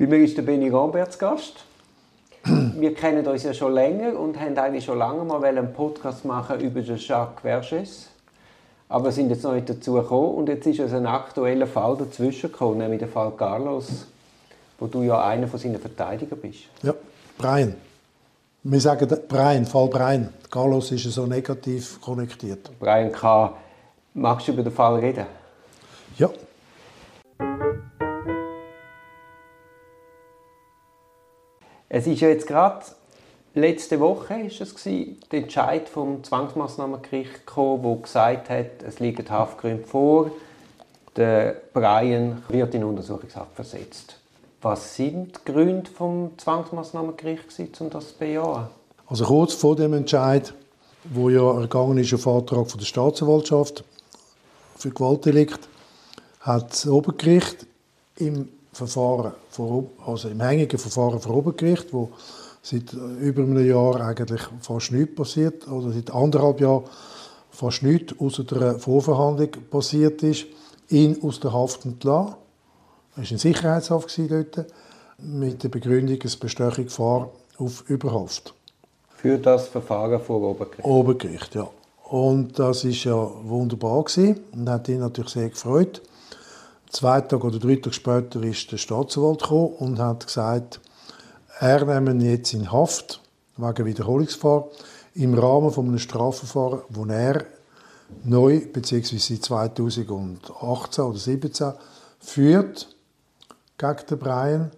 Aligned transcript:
Bei 0.00 0.06
mir 0.06 0.16
ist 0.24 0.34
der 0.34 0.40
Benny 0.40 0.70
Roberts 0.70 1.18
Gast. 1.18 1.56
Wir 2.46 2.94
kennen 2.94 3.26
uns 3.26 3.42
ja 3.42 3.52
schon 3.52 3.74
länger 3.74 4.18
und 4.18 4.40
haben 4.40 4.56
eigentlich 4.56 4.86
schon 4.86 4.96
lange 4.96 5.22
mal 5.24 5.44
einen 5.44 5.74
Podcast 5.74 6.24
machen 6.24 6.58
über 6.58 6.80
den 6.80 6.96
Jacques 6.96 7.42
Verges. 7.42 8.08
Aber 8.88 9.12
sind 9.12 9.28
jetzt 9.28 9.44
noch 9.44 9.52
nicht 9.52 9.68
dazu 9.68 9.92
gekommen 9.92 10.36
und 10.36 10.48
jetzt 10.48 10.66
ist 10.66 10.80
uns 10.80 10.94
ein 10.94 11.04
aktueller 11.04 11.66
Fall 11.66 11.98
dazwischen 11.98 12.50
gekommen, 12.50 12.78
nämlich 12.78 13.00
der 13.00 13.08
Fall 13.08 13.30
Carlos, 13.36 14.06
wo 14.78 14.86
du 14.86 15.02
ja 15.02 15.22
einer 15.22 15.46
von 15.46 15.60
seinen 15.60 15.78
Verteidigern 15.78 16.38
bist. 16.40 16.60
Ja, 16.82 16.94
Brian. 17.36 17.74
Wir 18.62 18.80
sagen 18.80 19.06
Brian, 19.28 19.66
Fall 19.66 19.88
Brian. 19.88 20.30
Carlos 20.50 20.92
ist 20.92 21.04
so 21.12 21.26
negativ 21.26 22.00
konnektiert. 22.00 22.70
Brian 22.80 23.12
K. 23.12 23.52
Magst 24.14 24.48
du 24.48 24.52
über 24.52 24.62
den 24.62 24.72
Fall 24.72 24.98
reden? 24.98 25.26
Ja. 26.16 26.30
Es 31.92 32.06
ist 32.06 32.20
ja 32.20 32.28
jetzt 32.28 32.46
gerade 32.46 32.84
letzte 33.52 33.98
Woche 33.98 34.34
ist 34.42 34.60
es 34.60 34.76
gewesen, 34.76 35.18
der 35.32 35.40
Entscheid 35.40 35.88
vom 35.88 36.22
Zwangsmaßnahmengericht 36.22 37.44
gekommen, 37.44 37.82
wo 37.82 37.96
gesagt 37.96 38.48
hat, 38.48 38.84
es 38.86 39.00
liegen 39.00 39.28
Haftgründe 39.28 39.84
vor, 39.84 40.30
der 41.16 41.56
Brian 41.72 42.44
wird 42.48 42.76
in 42.76 42.84
Untersuchungshaft 42.84 43.56
versetzt. 43.56 44.20
Was 44.62 44.94
sind 44.94 45.36
die 45.36 45.52
Gründe 45.52 45.90
vom 45.90 46.30
Zwangsmaßnahmengericht 46.38 47.80
um 47.80 47.90
das 47.90 48.10
zu 48.10 48.18
bejahen? 48.18 48.68
Also 49.08 49.24
kurz 49.24 49.54
vor 49.54 49.74
dem 49.74 49.92
Entscheid, 49.94 50.54
wo 51.12 51.28
ja 51.28 51.60
ergangen 51.60 51.98
ist 51.98 52.14
auf 52.14 52.24
Antrag 52.28 52.70
von 52.70 52.78
der 52.78 52.86
Staatsanwaltschaft 52.86 53.82
für 54.76 54.90
Gewaltdelikt, 54.90 55.68
hat 56.38 56.70
das 56.70 56.86
Obergericht 56.86 57.66
im 58.16 58.48
Verfahren, 58.86 59.32
also 60.06 60.28
im 60.28 60.40
hängigen 60.40 60.78
Verfahren 60.78 61.20
vor 61.20 61.36
Obergericht, 61.36 61.92
wo 61.92 62.10
seit 62.62 62.92
über 62.92 63.42
einem 63.42 63.66
Jahr 63.66 64.00
eigentlich 64.00 64.42
fast 64.60 64.92
nichts 64.92 65.14
passiert, 65.14 65.68
oder 65.68 65.92
seit 65.92 66.10
anderthalb 66.10 66.60
Jahren 66.60 66.84
fast 67.50 67.82
nichts 67.82 68.14
außer 68.18 68.44
der 68.44 68.78
Vorverhandlung 68.78 69.50
passiert 69.70 70.22
ist, 70.22 70.46
ihn 70.88 71.18
aus 71.22 71.40
der 71.40 71.52
Haft 71.52 71.84
entlassen. 71.84 72.34
Er 73.16 73.22
war 73.22 73.30
in 73.30 73.38
Sicherheitshaft 73.38 74.18
dort, 74.30 74.66
mit 75.18 75.62
der 75.62 75.68
Begründung, 75.68 76.18
es 76.24 76.36
bestehe 76.36 76.70
Gefahr 76.70 77.30
auf 77.58 77.84
Überhaft. 77.88 78.54
Für 79.16 79.36
das 79.36 79.68
Verfahren 79.68 80.20
vor 80.20 80.40
Obergericht? 80.40 80.84
Obergericht, 80.84 81.54
ja. 81.54 81.68
Und 82.04 82.58
das 82.58 82.84
war 82.84 82.90
ja 82.90 83.30
wunderbar 83.44 84.02
gewesen 84.04 84.40
und 84.52 84.68
hat 84.68 84.88
ihn 84.88 85.00
natürlich 85.00 85.30
sehr 85.30 85.50
gefreut. 85.50 86.00
Zwei 86.90 87.20
Tage 87.20 87.46
oder 87.46 87.60
drei 87.60 87.76
Tage 87.76 87.92
später 87.92 88.42
ist 88.42 88.72
der 88.72 88.76
Staatsanwalt 88.76 89.48
und 89.50 90.00
hat 90.00 90.26
gesagt, 90.26 90.80
er 91.60 91.84
nehme 91.84 92.10
ihn 92.10 92.20
jetzt 92.20 92.52
in 92.52 92.72
Haft 92.72 93.20
wegen 93.56 93.86
Wiederholungsgefahr 93.86 94.66
im 95.14 95.34
Rahmen 95.34 95.70
von 95.70 95.86
einem 95.86 95.98
Strafverfahren, 95.98 96.80
das 96.88 97.08
er 97.08 97.46
neu 98.24 98.60
bzw. 98.72 99.38
2018 99.38 101.04
oder 101.04 101.18
2017 101.18 101.72
führt 102.18 102.88
gegen 103.78 104.06
den 104.10 104.18
Brian 104.18 104.70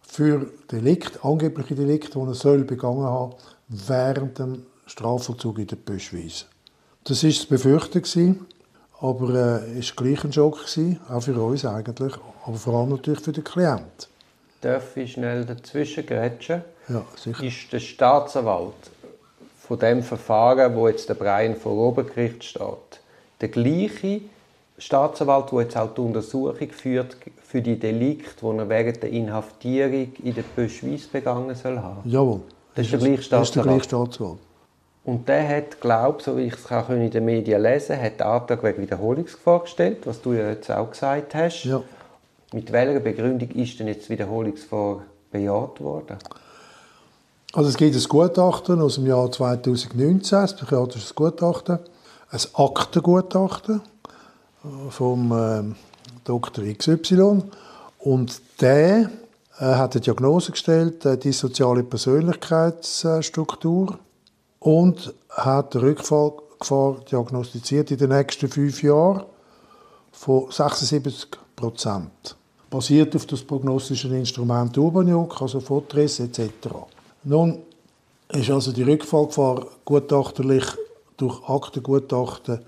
für 0.00 0.46
Delikt, 0.70 1.24
angebliche 1.24 1.74
Delikt, 1.74 2.14
die 2.14 2.18
er 2.20 2.34
soll 2.34 2.62
begangen 2.62 3.02
haben 3.02 3.34
während 3.66 4.38
dem 4.38 4.66
Strafvollzug 4.86 5.58
in 5.58 5.66
der 5.66 5.76
Böschwiese. 5.76 6.44
Das 7.02 7.24
war 7.24 7.30
zu 7.30 7.48
befürchten, 7.48 8.46
aber 9.00 9.62
äh, 9.62 9.78
es 9.78 9.96
war 9.96 10.04
gleich 10.04 10.24
ein 10.24 10.32
Schock, 10.32 10.64
auch 11.08 11.20
für 11.20 11.40
uns 11.40 11.64
eigentlich, 11.64 12.14
aber 12.44 12.56
vor 12.56 12.74
allem 12.74 12.90
natürlich 12.90 13.20
für 13.20 13.32
den 13.32 13.44
Klienten. 13.44 14.08
Darf 14.60 14.96
ich 14.96 15.12
schnell 15.12 15.44
dazwischen 15.44 16.04
grätschen? 16.04 16.62
Ja, 16.88 17.04
sicher. 17.16 17.44
Ist 17.44 17.72
der 17.72 17.78
Staatsanwalt 17.78 18.74
von 19.60 19.78
dem 19.78 20.02
Verfahren, 20.02 20.74
wo 20.74 20.88
jetzt 20.88 21.08
der 21.08 21.14
Brian 21.14 21.54
vor 21.54 21.72
Obergericht 21.72 22.42
steht, 22.42 23.00
der 23.40 23.48
gleiche 23.48 24.22
Staatsanwalt, 24.78 25.52
der 25.52 25.60
jetzt 25.60 25.76
auch 25.76 25.94
die 25.94 26.00
Untersuchung 26.00 26.70
führt 26.70 27.16
für 27.44 27.62
die 27.62 27.78
Delikte, 27.78 28.34
die 28.42 28.58
er 28.58 28.68
während 28.68 29.02
der 29.02 29.10
Inhaftierung 29.10 30.12
in 30.22 30.34
der 30.34 30.44
Böschweiss 30.56 31.06
begangen 31.06 31.54
soll 31.54 31.78
haben? 31.78 32.00
Jawohl. 32.04 32.40
Das 32.74 32.86
ist 32.86 32.92
der 32.92 32.98
gleiche 32.98 33.22
Staatsanwalt? 33.22 33.32
Das 33.32 33.48
ist 33.48 33.56
der 33.56 33.62
gleiche 33.62 33.84
Staatsanwalt. 33.84 34.38
Und 35.04 35.28
der 35.28 35.48
hat, 35.48 35.80
glaube 35.80 36.22
so 36.22 36.36
wie 36.36 36.42
ich 36.42 36.54
es 36.54 36.88
in 36.90 37.10
den 37.10 37.24
Medien 37.24 37.62
lesen 37.62 38.00
hat 38.00 38.20
den 38.20 38.26
Antrag 38.26 38.62
wegen 38.62 38.82
Wiederholungsgefahr 38.82 39.60
gestellt, 39.60 39.98
was 40.04 40.20
du 40.20 40.34
ja 40.34 40.50
jetzt 40.50 40.70
auch 40.70 40.90
gesagt 40.90 41.34
hast. 41.34 41.64
Ja. 41.64 41.82
Mit 42.52 42.70
welcher 42.72 43.00
Begründung 43.00 43.48
ist 43.50 43.78
denn 43.78 43.88
jetzt 43.88 44.10
Wiederholungsgefahr 44.10 45.02
bejaht 45.30 45.80
worden? 45.80 46.18
Also 47.54 47.70
es 47.70 47.76
gibt 47.76 47.96
ein 47.96 48.02
Gutachten 48.02 48.82
aus 48.82 48.96
dem 48.96 49.06
Jahr 49.06 49.32
2019, 49.32 50.38
ein 50.38 50.46
psychiatrisches 50.46 51.14
Gutachten, 51.14 51.78
ein 52.30 52.40
Aktengutachten 52.52 53.80
äh, 54.64 54.90
vom 54.90 55.32
äh, 55.32 55.62
Dr. 56.24 56.64
XY 56.64 57.44
und 58.00 58.42
der 58.60 59.10
äh, 59.58 59.64
hat 59.64 59.94
eine 59.94 60.02
Diagnose 60.02 60.52
gestellt, 60.52 61.06
äh, 61.06 61.16
die 61.16 61.32
soziale 61.32 61.82
Persönlichkeitsstruktur 61.82 63.98
und 64.68 65.14
hat 65.30 65.74
eine 65.74 65.84
Rückfallgefahr 65.86 67.00
diagnostiziert 67.10 67.90
in 67.90 67.96
den 67.96 68.10
nächsten 68.10 68.48
fünf 68.48 68.82
Jahren 68.82 69.22
von 70.12 70.50
76 70.50 71.30
Prozent. 71.56 72.36
Basiert 72.68 73.16
auf 73.16 73.24
das 73.24 73.42
prognostische 73.42 74.14
Instrument 74.14 74.76
Urbaniuk, 74.76 75.40
also 75.40 75.60
Fotriss 75.60 76.20
etc. 76.20 76.50
Nun 77.24 77.62
ist 78.28 78.50
also 78.50 78.70
die 78.72 78.82
Rückfallgefahr 78.82 79.66
gutachterlich 79.86 80.66
durch 81.16 81.48
Aktengutachten 81.48 82.60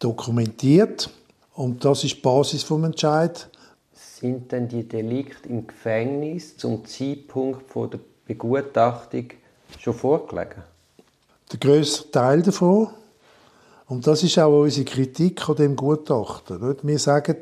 dokumentiert 0.00 1.08
und 1.54 1.84
das 1.84 2.02
ist 2.02 2.16
die 2.16 2.20
Basis 2.20 2.64
vom 2.64 2.82
Entscheid. 2.82 3.48
Sind 3.92 4.50
denn 4.50 4.66
die 4.66 4.88
Delikte 4.88 5.48
im 5.48 5.68
Gefängnis 5.68 6.56
zum 6.56 6.84
Zeitpunkt 6.84 7.62
der 7.92 8.00
Begutachtung 8.26 9.28
schon 9.78 9.94
vorgelegen? 9.94 10.64
Der 11.50 11.58
grösste 11.58 12.10
Teil 12.10 12.42
davon. 12.42 12.88
Und 13.86 14.06
das 14.06 14.22
ist 14.22 14.38
auch 14.38 14.62
unsere 14.62 14.84
Kritik 14.84 15.48
an 15.48 15.56
dem 15.56 15.76
Gutachten. 15.76 16.76
Wir 16.82 16.98
sagen, 16.98 17.36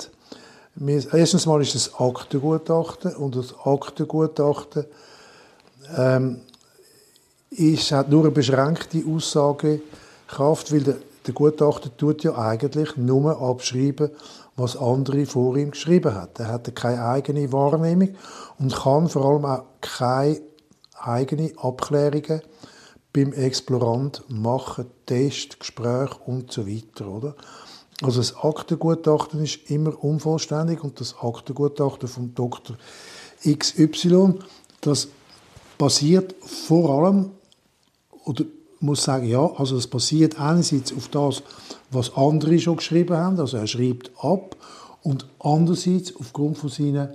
wir, 0.76 1.12
erstens 1.12 1.46
mal 1.46 1.60
ist 1.60 1.74
es 1.74 1.94
Aktengutachten 1.98 3.16
und 3.16 3.34
das 3.34 3.54
Aktengutachten 3.64 4.84
ähm, 5.96 6.40
ist, 7.50 7.90
hat 7.90 8.10
nur 8.10 8.24
eine 8.24 8.30
beschränkte 8.30 9.02
Aussagekraft, 9.08 10.72
weil 10.72 10.82
der, 10.82 10.96
der 11.26 11.34
Gutachter 11.34 11.96
tut 11.96 12.22
ja 12.22 12.36
eigentlich 12.36 12.96
nur 12.96 13.40
abschreiben, 13.40 14.10
was 14.54 14.76
andere 14.76 15.26
vor 15.26 15.56
ihm 15.56 15.72
geschrieben 15.72 16.14
haben. 16.14 16.30
Er 16.38 16.48
hat 16.48 16.74
keine 16.76 17.04
eigene 17.04 17.52
Wahrnehmung 17.52 18.14
und 18.58 18.74
kann 18.74 19.08
vor 19.08 19.24
allem 19.24 19.44
auch 19.44 19.64
keine 19.80 20.40
eigenen 21.00 21.58
Abklärungen 21.58 22.42
beim 23.16 23.32
Explorant 23.32 24.22
machen, 24.28 24.86
Test, 25.06 25.58
Gespräch 25.58 26.10
und 26.26 26.52
so 26.52 26.66
weiter, 26.68 27.08
oder? 27.08 27.34
Also 28.02 28.20
das 28.20 28.36
Aktengutachten 28.36 29.42
ist 29.42 29.70
immer 29.70 30.04
unvollständig 30.04 30.84
und 30.84 31.00
das 31.00 31.14
Aktengutachten 31.18 32.08
von 32.08 32.34
Dr. 32.34 32.76
XY, 33.42 34.34
das 34.82 35.08
basiert 35.78 36.34
vor 36.42 36.90
allem, 36.90 37.30
oder 38.26 38.44
muss 38.80 39.04
sagen, 39.04 39.26
ja, 39.26 39.50
also 39.56 39.76
das 39.76 39.86
basiert 39.86 40.38
einerseits 40.38 40.92
auf 40.92 41.08
das, 41.08 41.42
was 41.90 42.14
andere 42.16 42.58
schon 42.58 42.76
geschrieben 42.76 43.16
haben, 43.16 43.40
also 43.40 43.56
er 43.56 43.66
schreibt 43.66 44.10
ab, 44.22 44.56
und 45.02 45.24
andererseits 45.38 46.14
aufgrund 46.16 46.58
von, 46.58 46.68
seinen 46.68 47.08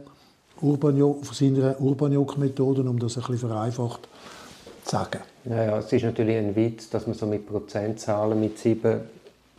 Urbaniok, 0.62 1.26
von 1.26 1.36
seiner 1.36 1.80
Urbaniok-Methode, 1.80 2.82
um 2.82 2.97
das 2.97 3.18
ein 3.18 3.24
bisschen 3.24 3.50
vereinfacht 3.50 4.08
sagen. 4.88 5.20
Naja, 5.46 5.78
es 5.78 5.92
ist 5.92 6.04
natürlich 6.04 6.38
ein 6.38 6.56
Witz, 6.56 6.90
dass 6.90 7.08
man 7.08 7.16
so 7.16 7.26
mit 7.26 7.48
Prozentzahlen 7.48 8.40
mit 8.40 8.58
sieben 8.58 9.02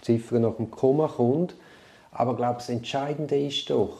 Ziffern 0.00 0.42
nach 0.42 0.56
dem 0.56 0.70
Komma 0.70 1.08
kommt. 1.08 1.54
Aber 2.12 2.32
ich 2.32 2.36
glaube, 2.38 2.56
das 2.56 2.68
Entscheidende 2.68 3.38
ist 3.38 3.70
doch, 3.70 3.96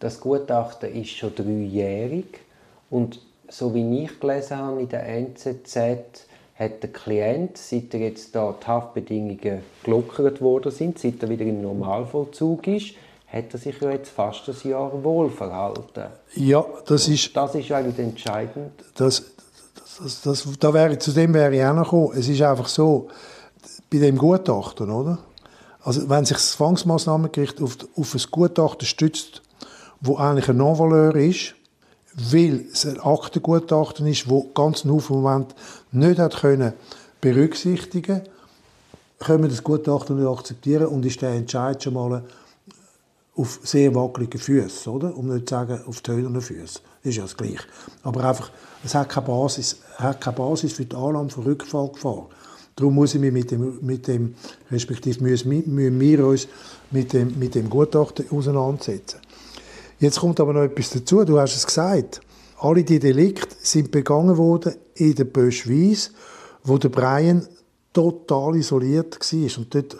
das 0.00 0.20
Gutachten 0.20 0.94
ist 0.94 1.10
schon 1.10 1.34
dreijährig 1.34 2.40
und 2.90 3.20
so 3.48 3.74
wie 3.74 4.04
ich 4.04 4.20
gelesen 4.20 4.58
habe 4.58 4.82
in 4.82 4.88
der 4.88 5.06
NZZ, 5.08 5.76
hat 6.58 6.82
der 6.82 6.92
Klient, 6.92 7.56
seit 7.56 7.94
er 7.94 8.00
jetzt 8.00 8.34
da 8.34 8.54
die 8.60 8.66
Haftbedingungen 8.66 9.62
gelockert 9.84 10.40
worden 10.40 10.72
sind, 10.72 10.98
seit 10.98 11.22
er 11.22 11.28
wieder 11.28 11.44
im 11.44 11.62
Normalvollzug 11.62 12.66
ist, 12.66 12.94
hat 13.28 13.52
er 13.52 13.58
sich 13.58 13.80
ja 13.80 13.90
jetzt 13.90 14.10
fast 14.10 14.48
ein 14.48 14.68
Jahr 14.68 15.04
wohlverhalten. 15.04 16.06
Ja, 16.34 16.64
das 16.86 17.08
ist... 17.08 17.36
das 17.36 17.54
ist 17.54 17.70
eigentlich 17.70 17.98
entscheidend. 17.98 18.72
Das, 18.96 19.22
das, 20.02 20.22
das, 20.22 20.46
da 20.58 20.72
wäre, 20.72 20.98
zu 20.98 21.12
dem 21.12 21.34
wäre 21.34 21.54
ich 21.54 21.64
auch 21.64 21.74
noch 21.74 21.84
gekommen. 21.84 22.12
Es 22.14 22.28
ist 22.28 22.42
einfach 22.42 22.68
so, 22.68 23.08
bei 23.90 23.98
dem 23.98 24.18
Gutachten, 24.18 24.90
oder? 24.90 25.18
Also 25.82 26.08
wenn 26.08 26.24
sich 26.24 26.36
das 26.36 26.52
Zwangsmaßnahmengericht 26.52 27.62
auf, 27.62 27.78
auf 27.96 28.14
ein 28.14 28.22
Gutachten 28.30 28.86
stützt, 28.86 29.42
wo 30.00 30.16
eigentlich 30.16 30.48
ein 30.48 30.58
Non-Valeur 30.58 31.16
ist, 31.16 31.54
weil 32.14 32.66
es 32.72 32.84
ein 32.84 33.00
Aktengutachten 33.00 34.06
ist, 34.06 34.28
wo 34.28 34.44
ganz 34.54 34.84
einen 34.84 34.94
Haufen 34.94 35.20
Moment 35.20 35.54
nicht 35.92 36.18
hat 36.18 36.40
können 36.40 36.72
berücksichtigen 37.20 38.22
können 39.18 39.42
wir 39.42 39.50
das 39.50 39.64
Gutachten 39.64 40.16
nicht 40.16 40.28
akzeptieren 40.28 40.86
und 40.86 41.04
ist 41.04 41.20
der 41.22 41.30
Entscheid 41.30 41.82
schon 41.82 41.94
mal 41.94 42.22
auf 43.38 43.60
sehr 43.62 43.94
wackeligen 43.94 44.40
Füßen, 44.40 44.92
oder? 44.92 45.16
Um 45.16 45.28
nicht 45.28 45.48
zu 45.48 45.54
sagen, 45.54 45.80
auf 45.86 46.00
tönernen 46.00 46.40
Füßen. 46.40 46.82
Das 47.02 47.10
ist 47.10 47.16
ja 47.16 47.22
das 47.22 47.36
Gleiche. 47.36 47.64
Aber 48.02 48.24
einfach, 48.24 48.50
es 48.84 48.94
hat 48.94 49.08
keine 49.08 49.26
Basis, 49.26 49.80
hat 49.96 50.20
keine 50.20 50.36
Basis 50.36 50.72
für 50.72 50.84
die 50.84 50.96
Annahme 50.96 51.30
von 51.30 51.44
Rückfallgefahr. 51.44 52.28
Darum 52.74 52.94
muss 52.94 53.14
ich 53.14 53.20
mich 53.20 53.32
mit 53.32 53.50
dem, 53.50 53.78
mit 53.80 54.06
dem 54.08 54.34
respektive 54.70 55.22
müssen, 55.22 56.00
wir 56.00 56.26
uns 56.26 56.48
mit 56.90 57.12
dem, 57.12 57.38
mit 57.38 57.54
dem 57.54 57.70
Gutachten 57.70 58.26
auseinandersetzen. 58.30 59.20
Jetzt 60.00 60.20
kommt 60.20 60.38
aber 60.40 60.52
noch 60.52 60.62
etwas 60.62 60.90
dazu. 60.90 61.24
Du 61.24 61.38
hast 61.38 61.56
es 61.56 61.66
gesagt. 61.66 62.20
Alle 62.58 62.82
die 62.82 62.98
Delikte 62.98 63.54
sind 63.60 63.90
begangen 63.92 64.36
worden 64.36 64.74
in 64.94 65.14
der 65.14 65.24
Böschweiss, 65.24 66.12
wo 66.64 66.76
der 66.78 66.88
Brian 66.88 67.46
total 67.92 68.56
isoliert 68.56 69.18
war. 69.18 69.58
Und 69.58 69.74
dort, 69.74 69.96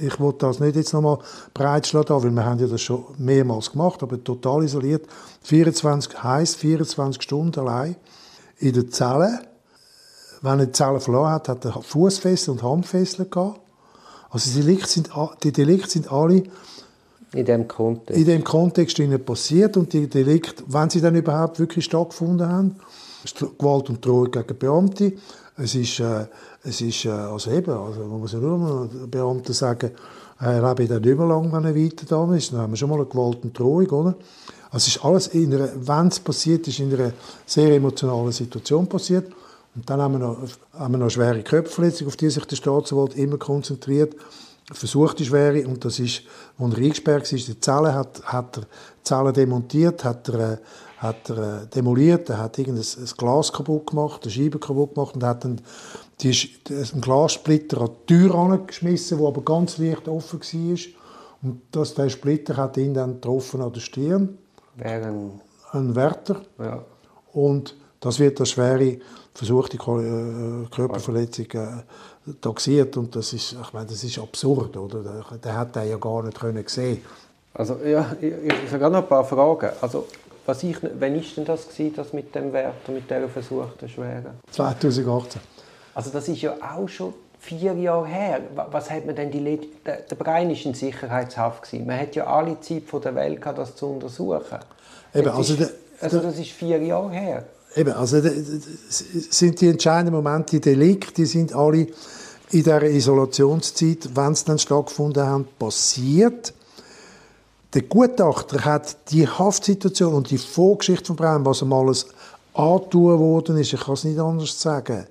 ich, 0.00 0.20
will 0.20 0.34
das 0.38 0.60
nicht 0.60 0.76
jetzt 0.76 0.92
nochmal 0.92 1.18
breitschlagen, 1.54 2.22
weil 2.22 2.30
wir 2.30 2.44
haben 2.44 2.58
ja 2.58 2.66
das 2.66 2.80
schon 2.80 3.04
mehrmals 3.18 3.72
gemacht, 3.72 4.02
aber 4.02 4.22
total 4.22 4.64
isoliert. 4.64 5.06
24 5.42 6.22
heisst 6.22 6.56
24 6.56 7.22
Stunden 7.22 7.60
allein 7.60 7.96
in 8.58 8.72
der 8.72 8.88
Zelle 8.90 9.40
wenn 10.42 10.60
er 10.60 10.66
die 10.66 10.72
Zelle 10.72 11.00
verloren 11.00 11.32
hat, 11.32 11.48
hat 11.48 11.64
er 11.64 11.82
Fußfessel 11.82 12.52
und 12.52 12.62
Handfessel 12.62 13.26
gehabt. 13.26 13.60
Also 14.30 14.50
die 14.50 14.60
Delikte 14.60 14.88
sind, 14.88 15.10
die 15.42 15.52
Delikte 15.52 15.88
sind 15.88 16.12
alle 16.12 16.42
in 17.32 17.44
dem 17.44 17.68
Kontext, 17.68 18.18
in 18.18 18.26
dem 18.26 18.44
Kontext 18.44 18.98
passiert 19.24 19.76
und 19.76 19.92
die 19.92 20.06
Delikte, 20.06 20.64
wenn 20.66 20.90
sie 20.90 21.00
dann 21.00 21.14
überhaupt 21.14 21.58
wirklich 21.58 21.84
stattgefunden 21.84 22.48
haben, 22.48 22.76
Gewalt 23.58 23.90
und 23.90 24.04
Drohung 24.04 24.30
gegen 24.30 24.58
Beamte. 24.58 25.12
Es 25.60 25.74
ist, 25.74 25.98
äh, 25.98 26.26
es 26.62 26.80
ist 26.80 27.04
äh, 27.04 27.10
also 27.10 27.50
eben, 27.50 27.72
also 27.72 28.00
man 28.00 28.20
muss 28.20 28.32
ja 28.32 28.38
nur 28.38 28.58
mal 28.58 28.88
Beamte 29.10 29.52
sagen, 29.52 29.90
er 30.40 30.68
lebe 30.68 30.86
dann 30.86 31.02
nicht 31.02 31.18
mehr 31.18 31.26
lang, 31.26 31.52
wenn 31.52 31.64
er 31.64 31.74
weiter 31.74 32.06
da 32.08 32.32
ist. 32.32 32.52
Dann 32.52 32.60
haben 32.60 32.72
wir 32.72 32.76
schon 32.76 32.88
mal 32.88 32.94
eine 32.96 33.06
Gewalt 33.06 33.42
und 33.42 33.58
Drohung, 33.58 33.88
oder? 33.88 34.14
Also 34.70 34.86
es 34.86 34.88
ist 34.88 35.04
alles, 35.04 35.30
wenn 35.32 36.06
es 36.06 36.20
passiert 36.20 36.68
ist, 36.68 36.78
in 36.78 36.94
einer 36.94 37.12
sehr 37.44 37.74
emotionalen 37.74 38.30
Situation 38.30 38.86
passiert. 38.86 39.32
Und 39.74 39.88
dann 39.90 40.00
haben 40.00 40.12
wir 40.12 40.18
noch, 40.20 40.36
haben 40.74 40.94
wir 40.94 40.98
noch 40.98 41.10
schwere 41.10 41.42
Körperverletzung, 41.42 42.06
auf 42.06 42.16
die 42.16 42.30
sich 42.30 42.44
der 42.44 42.56
Staatsanwalt 42.56 43.16
immer 43.16 43.38
konzentriert. 43.38 44.14
Versucht 44.70 45.18
die 45.18 45.24
schwere, 45.24 45.66
und 45.66 45.84
das 45.84 45.98
ist, 45.98 46.22
als 46.58 46.72
er 46.74 46.78
eingesperrt 46.78 47.32
war, 47.32 47.38
die 47.38 47.60
Zelle, 47.60 47.94
hat, 47.94 48.22
hat 48.24 48.58
er 48.58 48.62
die 48.62 49.02
Zelle 49.02 49.32
demontiert, 49.32 50.04
hat 50.04 50.28
er, 50.28 50.52
äh, 50.52 50.56
hat 50.98 51.30
er 51.30 51.62
äh, 51.62 51.66
demoliert, 51.66 52.28
er 52.28 52.38
hat 52.38 52.58
irgendein 52.58 52.84
ein 52.84 53.10
Glas 53.16 53.52
kaputt 53.52 53.86
gemacht, 53.86 54.22
eine 54.22 54.30
Scheibe 54.30 54.58
kaputt 54.58 54.94
gemacht 54.94 55.14
und 55.14 55.24
hat 55.24 55.44
dann 55.44 55.60
die, 56.20 56.36
einen 56.68 57.00
Glassplitter 57.00 57.80
an 57.80 57.90
die 58.08 58.14
Tür 58.14 58.34
angeschmissen, 58.34 59.18
wo 59.18 59.28
aber 59.28 59.42
ganz 59.42 59.78
leicht 59.78 60.06
offen 60.06 60.40
war. 60.40 60.78
Und 61.40 61.62
das, 61.70 61.94
der 61.94 62.08
Splitter 62.08 62.56
hat 62.56 62.76
ihn 62.76 62.94
dann 62.94 63.14
getroffen 63.14 63.62
an 63.62 63.72
der 63.72 63.80
Stirn. 63.80 64.38
Während... 64.76 65.40
Ein 65.70 65.94
Wärter. 65.94 66.40
Ja. 66.58 66.82
Und 67.32 67.76
das 68.00 68.18
wird 68.18 68.40
als 68.40 68.50
schwere 68.50 68.98
versuchte 69.38 69.76
äh, 69.76 70.66
Körperverletzung 70.74 71.46
äh, 71.52 72.32
taxiert 72.40 72.96
und 72.96 73.14
das 73.14 73.32
ist, 73.32 73.52
ich 73.52 73.72
meine, 73.72 73.86
das 73.86 74.02
ist 74.02 74.18
absurd, 74.18 74.76
oder? 74.76 75.00
Der, 75.00 75.38
der 75.38 75.56
hat 75.56 75.76
er 75.76 75.84
ja 75.84 75.96
gar 75.96 76.24
nicht 76.24 76.38
können 76.38 76.64
sehen. 76.66 77.02
Also 77.54 77.76
ja, 77.84 78.16
ich, 78.20 78.32
ich 78.66 78.72
habe 78.72 78.90
noch 78.90 79.02
ein 79.02 79.08
paar 79.08 79.24
Fragen. 79.24 79.70
Also 79.80 80.06
was 80.44 80.62
ich, 80.64 80.76
wann 80.98 81.14
ist 81.14 81.36
denn 81.36 81.44
das 81.44 81.68
gewesen, 81.68 81.94
das 81.94 82.12
mit 82.12 82.34
dem 82.34 82.52
Wert 82.52 82.88
und 82.88 82.94
mit 82.94 83.08
dieser 83.08 83.28
versuchten 83.28 83.88
Schwere? 83.88 84.34
2018. 84.50 85.40
Also 85.94 86.10
das 86.10 86.28
ist 86.28 86.42
ja 86.42 86.54
auch 86.54 86.88
schon 86.88 87.14
vier 87.38 87.74
Jahre 87.74 88.06
her. 88.06 88.40
Was 88.72 88.90
hat 88.90 89.06
man 89.06 89.14
denn 89.14 89.30
die 89.30 89.40
Let 89.40 89.86
der, 89.86 89.98
der 89.98 90.16
Brian 90.16 90.50
ist 90.50 90.64
in 90.64 90.74
Sicherheitshaft 90.74 91.62
gewesen. 91.62 91.86
Man 91.86 92.00
hat 92.00 92.16
ja 92.16 92.26
alle 92.26 92.60
Zeit 92.60 92.84
von 92.84 93.00
der 93.02 93.14
Welt 93.14 93.40
gehabt, 93.40 93.58
das 93.58 93.76
zu 93.76 93.86
untersuchen. 93.86 94.58
Eben, 95.14 95.28
also, 95.28 95.54
ist, 95.54 95.60
der, 95.60 95.70
also 96.00 96.18
das 96.18 96.38
ist 96.38 96.50
vier 96.50 96.82
Jahre 96.82 97.10
her. 97.10 97.44
Eben, 97.76 97.92
also 97.92 98.20
sind 98.88 99.60
die 99.60 99.68
entscheidenden 99.68 100.14
Momente, 100.14 100.58
die 100.58 100.60
Delikte, 100.60 101.12
die 101.12 101.26
sind 101.26 101.52
alle 101.52 101.86
in 102.50 102.62
dieser 102.62 102.82
Isolationszeit, 102.82 104.08
wenn 104.14 104.34
sie 104.34 104.44
dann 104.46 104.58
stattgefunden 104.58 105.26
haben, 105.26 105.46
passiert. 105.58 106.54
Der 107.74 107.82
Gutachter 107.82 108.64
hat 108.64 109.10
die 109.10 109.28
Haftsituation 109.28 110.14
und 110.14 110.30
die 110.30 110.38
Vorgeschichte 110.38 111.06
von 111.06 111.16
Braun, 111.16 111.44
was 111.44 111.60
ihm 111.60 111.72
alles 111.72 112.06
angetan 112.54 113.18
worden 113.18 113.58
ist, 113.58 113.72
ich 113.74 113.80
kann 113.80 113.94
es 113.94 114.04
nicht 114.04 114.18
anders 114.18 114.60
sagen, 114.60 115.06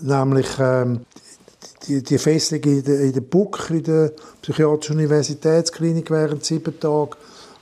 nämlich 0.00 0.48
ähm, 0.58 1.06
die, 1.86 2.02
die 2.02 2.18
Fesselung 2.18 2.64
in 2.64 2.84
der, 2.84 3.00
in 3.00 3.12
der 3.12 3.20
BUK, 3.20 3.70
in 3.70 3.82
der 3.84 4.12
Psychiatrischen 4.42 4.96
Universitätsklinik 4.96 6.10
während 6.10 6.44
sieben 6.44 6.78
Tagen, 6.78 7.12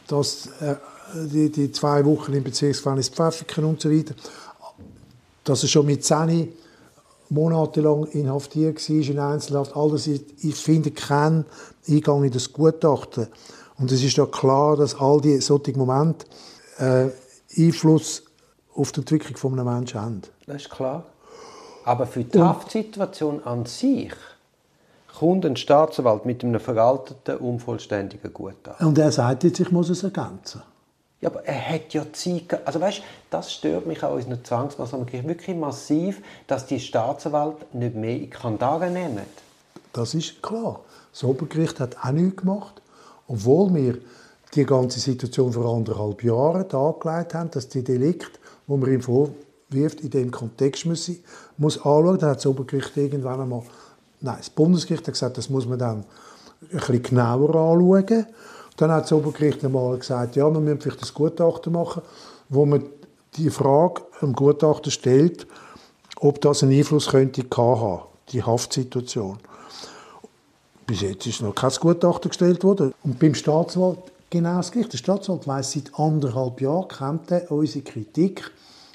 dass 0.08 0.48
äh, 0.60 0.76
die, 1.14 1.50
die 1.50 1.72
zwei 1.72 2.04
Wochen 2.04 2.32
im 2.32 2.44
Bezirksgefängnis 2.44 3.08
Pfäffiken 3.08 3.64
und 3.64 3.80
so 3.80 3.90
weiter, 3.90 4.14
dass 5.44 5.62
er 5.62 5.68
schon 5.68 5.86
mit 5.86 6.04
10 6.04 6.52
monatelang 7.30 8.06
inhaftiert 8.06 8.88
war 8.88 8.96
in 8.96 9.18
Einzelhaft. 9.18 9.76
All 9.76 9.90
das, 9.90 10.06
ich, 10.06 10.22
ich 10.42 10.56
finde 10.56 10.90
keinen 10.90 11.44
Eingang 11.88 12.24
in 12.24 12.32
das 12.32 12.52
Gutachten. 12.52 13.28
Und 13.78 13.92
es 13.92 14.02
ist 14.02 14.16
ja 14.16 14.26
klar, 14.26 14.76
dass 14.76 14.94
all 14.98 15.20
diese 15.20 15.40
solche 15.42 15.76
Momente 15.76 16.26
äh, 16.78 17.08
Einfluss 17.56 18.24
auf 18.74 18.92
die 18.92 19.00
Entwicklung 19.00 19.36
von 19.36 19.58
einem 19.58 19.72
Menschen 19.72 20.00
haben. 20.00 20.22
Das 20.46 20.62
ist 20.62 20.70
klar. 20.70 21.04
Aber 21.84 22.06
für 22.06 22.24
die 22.24 22.38
Haftsituation 22.38 23.42
an 23.44 23.66
sich 23.66 24.12
kommt 25.18 25.46
ein 25.46 25.56
Staatsanwalt 25.56 26.26
mit 26.26 26.44
einem 26.44 26.60
veralteten, 26.60 27.38
unvollständigen 27.38 28.32
Gutachten. 28.32 28.86
Und 28.86 28.98
er 28.98 29.10
sagt 29.10 29.44
jetzt, 29.44 29.58
ich 29.60 29.70
muss 29.70 29.88
es 29.88 30.02
ergänzen. 30.02 30.62
Ja, 31.20 31.30
aber 31.30 31.44
er 31.44 31.68
hat 31.70 31.94
ja 31.94 32.04
Zeit. 32.12 32.66
Also 32.66 32.80
weißt, 32.80 33.02
das 33.30 33.52
stört 33.52 33.86
mich 33.86 34.02
auch 34.04 34.16
in 34.16 34.24
unserer 34.24 34.44
Zwangsmaßnahme 34.44 35.06
wirklich 35.12 35.56
massiv, 35.56 36.22
dass 36.46 36.66
die 36.66 36.78
Staatsanwalt 36.78 37.74
nicht 37.74 37.96
mehr 37.96 38.16
in 38.16 38.30
Kandare 38.30 38.88
nehmen. 38.88 39.26
Das 39.92 40.14
ist 40.14 40.42
klar. 40.42 40.80
Das 41.12 41.24
Obergericht 41.24 41.80
hat 41.80 41.96
auch 42.04 42.12
nichts 42.12 42.36
gemacht, 42.36 42.80
obwohl 43.26 43.74
wir 43.74 43.98
die 44.54 44.64
ganze 44.64 45.00
Situation 45.00 45.52
vor 45.52 45.74
anderthalb 45.74 46.22
Jahren 46.22 46.68
dargelegt 46.68 47.34
haben, 47.34 47.50
dass 47.50 47.68
die 47.68 47.82
Delikte, 47.82 48.38
wo 48.66 48.76
man 48.76 48.92
ihm 48.92 49.02
vorwirft, 49.02 50.00
in 50.00 50.10
dem 50.10 50.30
Kontext 50.30 50.86
muss, 50.86 51.10
muss 51.56 51.76
anschauen. 51.78 52.18
Dann 52.18 52.30
hat 52.30 52.38
das 52.38 52.46
Obergericht 52.46 52.96
irgendwann 52.96 53.40
einmal, 53.40 53.62
nein, 54.20 54.36
das 54.38 54.50
Bundesgericht 54.50 55.06
hat 55.06 55.14
gesagt, 55.14 55.36
das 55.36 55.50
muss 55.50 55.66
man 55.66 55.78
dann 55.78 56.04
ein 56.62 56.78
bisschen 56.78 57.02
genauer 57.02 57.48
anschauen. 57.48 58.26
Dann 58.78 58.92
hat 58.92 59.04
das 59.04 59.12
Obergericht 59.12 59.64
einmal 59.64 59.98
gesagt, 59.98 60.36
ja, 60.36 60.48
man 60.48 60.64
müssen 60.64 60.80
vielleicht 60.80 61.02
ein 61.02 61.14
Gutachten 61.14 61.72
machen, 61.72 62.02
wo 62.48 62.64
man 62.64 62.84
die 63.36 63.50
Frage 63.50 64.02
dem 64.22 64.32
Gutachter 64.32 64.90
stellt, 64.90 65.46
ob 66.20 66.40
das 66.40 66.62
einen 66.62 66.72
Einfluss 66.72 67.08
könnte 67.08 67.44
haben, 67.56 68.02
die 68.30 68.42
Haftsituation. 68.42 69.38
Bis 70.86 71.00
jetzt 71.02 71.26
ist 71.26 71.42
noch 71.42 71.54
kein 71.54 71.72
Gutachten 71.72 72.28
gestellt 72.28 72.62
worden. 72.64 72.94
Und 73.02 73.18
beim 73.18 73.34
Staatsanwalt 73.34 73.98
genau 74.30 74.56
das 74.56 74.70
Gleiche. 74.70 74.90
Der 74.90 74.98
Staatsanwalt 74.98 75.48
weiss, 75.48 75.72
seit 75.72 75.98
anderthalb 75.98 76.60
Jahren 76.60 76.88
kennt 76.88 77.30
er 77.32 77.50
unsere 77.50 77.84
Kritik 77.84 78.50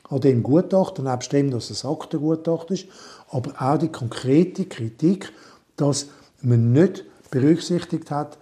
an 0.09 0.21
dem 0.21 0.43
Gutachten, 0.43 1.03
nebst 1.03 1.33
dem, 1.33 1.51
dass 1.51 1.69
es 1.69 1.85
Aktengutachten 1.85 2.75
ist, 2.75 2.87
aber 3.29 3.51
auch 3.59 3.77
die 3.77 3.89
konkrete 3.89 4.65
Kritik, 4.65 5.33
dass 5.75 6.07
man 6.41 6.71
nicht 6.71 7.03
berücksichtigt 7.31 8.11
hat, 8.11 8.37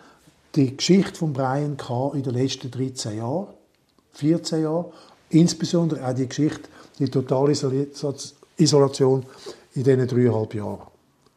die 0.55 0.75
Geschichte 0.75 1.15
von 1.15 1.33
Brian 1.33 1.77
K. 1.77 2.11
in 2.13 2.23
den 2.23 2.33
letzten 2.33 2.69
13 2.71 3.17
Jahren, 3.17 3.47
14 4.13 4.63
Jahren, 4.63 4.85
insbesondere 5.29 6.05
auch 6.05 6.13
die 6.13 6.27
Geschichte, 6.27 6.69
die 6.99 7.09
totale 7.09 7.53
Isolation 8.57 9.25
in 9.73 9.83
diesen 9.83 10.07
dreieinhalb 10.07 10.53
Jahren 10.53 10.87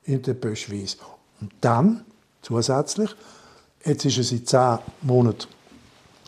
in 0.04 0.22
der 0.22 0.34
Böschweiss. 0.34 0.96
Und 1.40 1.52
dann, 1.60 2.04
zusätzlich, 2.42 3.10
jetzt 3.84 4.04
ist 4.04 4.18
er 4.18 4.24
seit 4.24 4.48
zehn 4.48 4.78
Monaten 5.02 5.46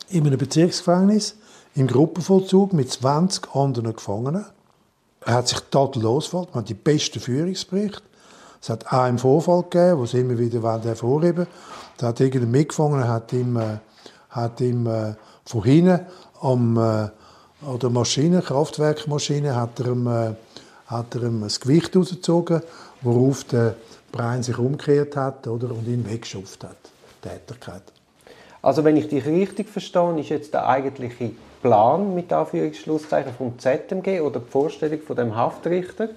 in 0.09 0.25
einem 0.25 0.37
Bezirksgefängnis, 0.37 1.35
im 1.75 1.87
Gruppenvollzug 1.87 2.73
mit 2.73 2.91
20 2.91 3.53
anderen 3.53 3.93
Gefangenen. 3.93 4.45
Er 5.21 5.33
hat 5.33 5.47
sich 5.47 5.59
tadellos 5.69 6.27
verhalten, 6.27 6.51
man 6.53 6.63
hat 6.63 6.69
die 6.69 6.73
besten 6.73 7.19
Führungsberichte. 7.19 8.01
Es 8.61 8.69
hat 8.69 8.87
auch 8.87 9.03
einen 9.03 9.17
Vorfall 9.17 9.63
gegeben, 9.63 9.99
wo 9.99 10.05
sie 10.05 10.19
immer 10.19 10.37
wieder 10.37 10.61
hervorheben 10.83 11.45
wollen. 11.45 11.47
Da 11.97 12.07
hat 12.07 12.19
irgendein 12.19 12.51
mitgefangen, 12.51 13.07
hat 13.07 13.33
ihm, 13.33 13.57
äh, 13.57 13.77
hat 14.29 14.61
ihm 14.61 14.87
äh, 14.87 15.13
von 15.45 15.63
hinten 15.63 15.99
am, 16.41 16.77
äh, 16.77 16.79
an 16.79 17.79
der 17.81 17.89
Maschine, 17.89 18.41
Kraftwerkmaschine, 18.41 19.55
hat 19.55 19.79
er 19.79 19.87
ihm, 19.87 20.07
äh, 20.07 20.33
hat 20.87 21.15
er 21.15 21.23
ihm 21.23 21.41
das 21.41 21.59
Gewicht 21.59 21.95
rausgezogen, 21.95 22.61
worauf 23.01 23.43
der 23.45 23.75
Brian 24.11 24.43
sich 24.43 24.57
umgekehrt 24.57 25.15
hat 25.15 25.47
oder, 25.47 25.71
und 25.71 25.87
ihn 25.87 26.07
weggeschafft 26.09 26.63
hat. 26.63 26.77
Tätigkeit. 27.21 27.83
Also 28.61 28.83
wenn 28.83 28.97
ich 28.97 29.07
dich 29.07 29.25
richtig 29.25 29.69
verstehe, 29.69 30.19
ist 30.19 30.29
jetzt 30.29 30.53
der 30.53 30.67
eigentliche 30.67 31.31
Plan 31.61 32.13
mit 32.13 32.31
Anführungsschlusszeichen 32.31 33.33
vom 33.33 33.57
ZMG 33.59 34.21
oder 34.21 34.39
die 34.39 34.49
Vorstellung 34.49 34.99
von 35.01 35.15
dem 35.15 35.35
Haftrichter, 35.35 36.09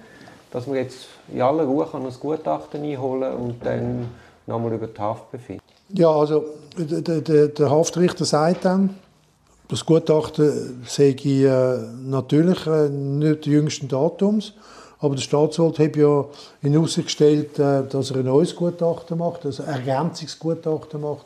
dass 0.51 0.67
man 0.67 0.77
jetzt 0.77 1.07
in 1.31 1.41
aller 1.41 1.63
Ruhe 1.63 1.85
kann 1.85 2.05
ein 2.05 2.13
Gutachten 2.19 2.83
einholen 2.83 3.33
und 3.33 3.65
dann 3.65 4.07
nochmal 4.45 4.73
über 4.73 4.87
die 4.87 4.99
Haft 4.99 5.31
befinden? 5.31 5.61
Ja, 5.93 6.09
also 6.09 6.45
der, 6.77 7.21
der, 7.21 7.47
der 7.47 7.69
Haftrichter 7.69 8.25
sagt 8.25 8.65
dann, 8.65 8.95
das 9.67 9.85
Gutachten 9.85 10.83
sei 10.85 11.11
äh, 11.11 11.77
natürlich 12.03 12.67
äh, 12.67 12.89
nicht 12.89 13.45
jüngsten 13.45 13.87
Datums, 13.87 14.53
aber 14.99 15.15
der 15.15 15.21
Staatsanwalt 15.21 15.79
hat 15.79 15.95
ja 15.95 16.25
in 16.61 16.77
Aussicht 16.77 17.07
gestellt, 17.07 17.57
äh, 17.57 17.83
dass 17.87 18.11
er 18.11 18.17
ein 18.17 18.25
neues 18.25 18.55
Gutachten 18.55 19.17
macht, 19.17 19.45
also 19.45 19.63
ein 19.63 19.69
Ergänzungsgutachten 19.69 21.01
macht, 21.01 21.25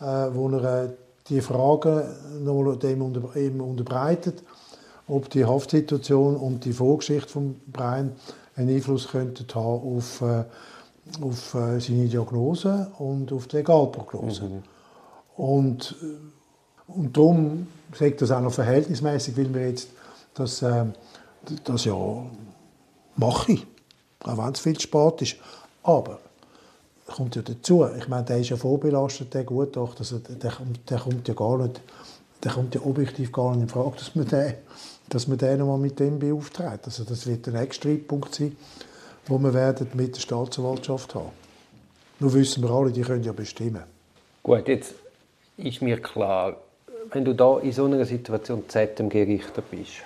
äh, 0.00 0.04
wo 0.34 0.48
er 0.50 0.84
äh, 0.84 0.88
die 1.28 1.40
Fragen 1.40 2.02
nochmal 2.44 2.76
dem 2.76 3.02
unter, 3.02 3.36
eben 3.36 3.60
unterbreitet, 3.60 4.42
ob 5.08 5.30
die 5.30 5.44
Haftsituation 5.44 6.36
und 6.36 6.64
die 6.64 6.72
Vorgeschichte 6.72 7.28
von 7.28 7.60
Brian 7.72 8.12
einen 8.56 8.74
Einfluss 8.74 9.08
könnten 9.08 9.46
haben 9.54 9.96
auf, 9.96 10.22
äh, 10.22 10.44
auf 11.20 11.54
äh, 11.54 11.80
seine 11.80 12.08
Diagnose 12.08 12.90
und 12.98 13.32
auf 13.32 13.46
die 13.46 13.56
Legalprognose. 13.56 14.44
Mhm. 14.44 14.62
Und, 15.36 15.94
äh, 16.02 16.92
und 16.92 17.16
darum 17.16 17.66
sagt 17.92 18.22
das 18.22 18.30
auch 18.30 18.40
noch 18.40 18.52
verhältnismäßig, 18.52 19.36
weil 19.36 19.54
wir 19.54 19.68
jetzt 19.68 19.90
das, 20.34 20.62
das 21.64 21.84
ja 21.86 22.26
mache 23.16 23.52
ich, 23.52 23.66
auch 24.22 24.36
wenn 24.36 24.52
es 24.52 24.60
viel 24.60 24.78
spät 24.78 25.22
ist. 25.22 25.36
Aber 25.82 26.18
kommt 27.06 27.36
ja 27.36 27.42
dazu. 27.42 27.86
Ich 27.96 28.08
meine, 28.08 28.24
der 28.24 28.38
ist 28.38 28.50
ja 28.50 28.56
vorbelastet, 28.56 29.32
der 29.34 29.44
Gutachter. 29.44 30.00
Also 30.00 30.18
der, 30.18 30.36
der, 30.36 30.98
kommt 30.98 31.28
ja 31.28 31.34
gar 31.34 31.58
nicht, 31.58 31.80
der 32.42 32.52
kommt 32.52 32.74
ja 32.74 32.82
objektiv 32.82 33.32
gar 33.32 33.52
nicht 33.52 33.62
in 33.62 33.68
Frage, 33.68 33.96
dass 33.96 34.14
man 34.14 34.26
den, 34.26 34.54
dass 35.08 35.26
man 35.26 35.38
den 35.38 35.58
nochmal 35.58 35.78
mit 35.78 35.98
dem 36.00 36.18
beauftragt. 36.18 36.84
Also 36.84 37.04
das 37.04 37.26
wird 37.26 37.46
der 37.46 37.54
nächste 37.54 37.74
Streitpunkt 37.74 38.34
sein, 38.34 38.56
wo 39.26 39.38
wir 39.38 39.54
werden 39.54 39.88
mit 39.94 40.16
der 40.16 40.20
Staatsanwaltschaft 40.20 41.14
haben. 41.14 41.30
Nur 42.18 42.32
wissen 42.34 42.62
wir 42.62 42.70
alle, 42.70 42.90
die 42.90 43.02
können 43.02 43.24
ja 43.24 43.32
bestimmen. 43.32 43.82
Gut, 44.42 44.68
jetzt 44.68 44.94
ist 45.56 45.82
mir 45.82 46.00
klar, 46.00 46.56
wenn 47.12 47.24
du 47.24 47.34
da 47.34 47.58
in 47.58 47.72
so 47.72 47.84
einer 47.84 48.04
Situation 48.04 48.68
ZMG-Richter 48.68 49.62
bist, 49.62 50.02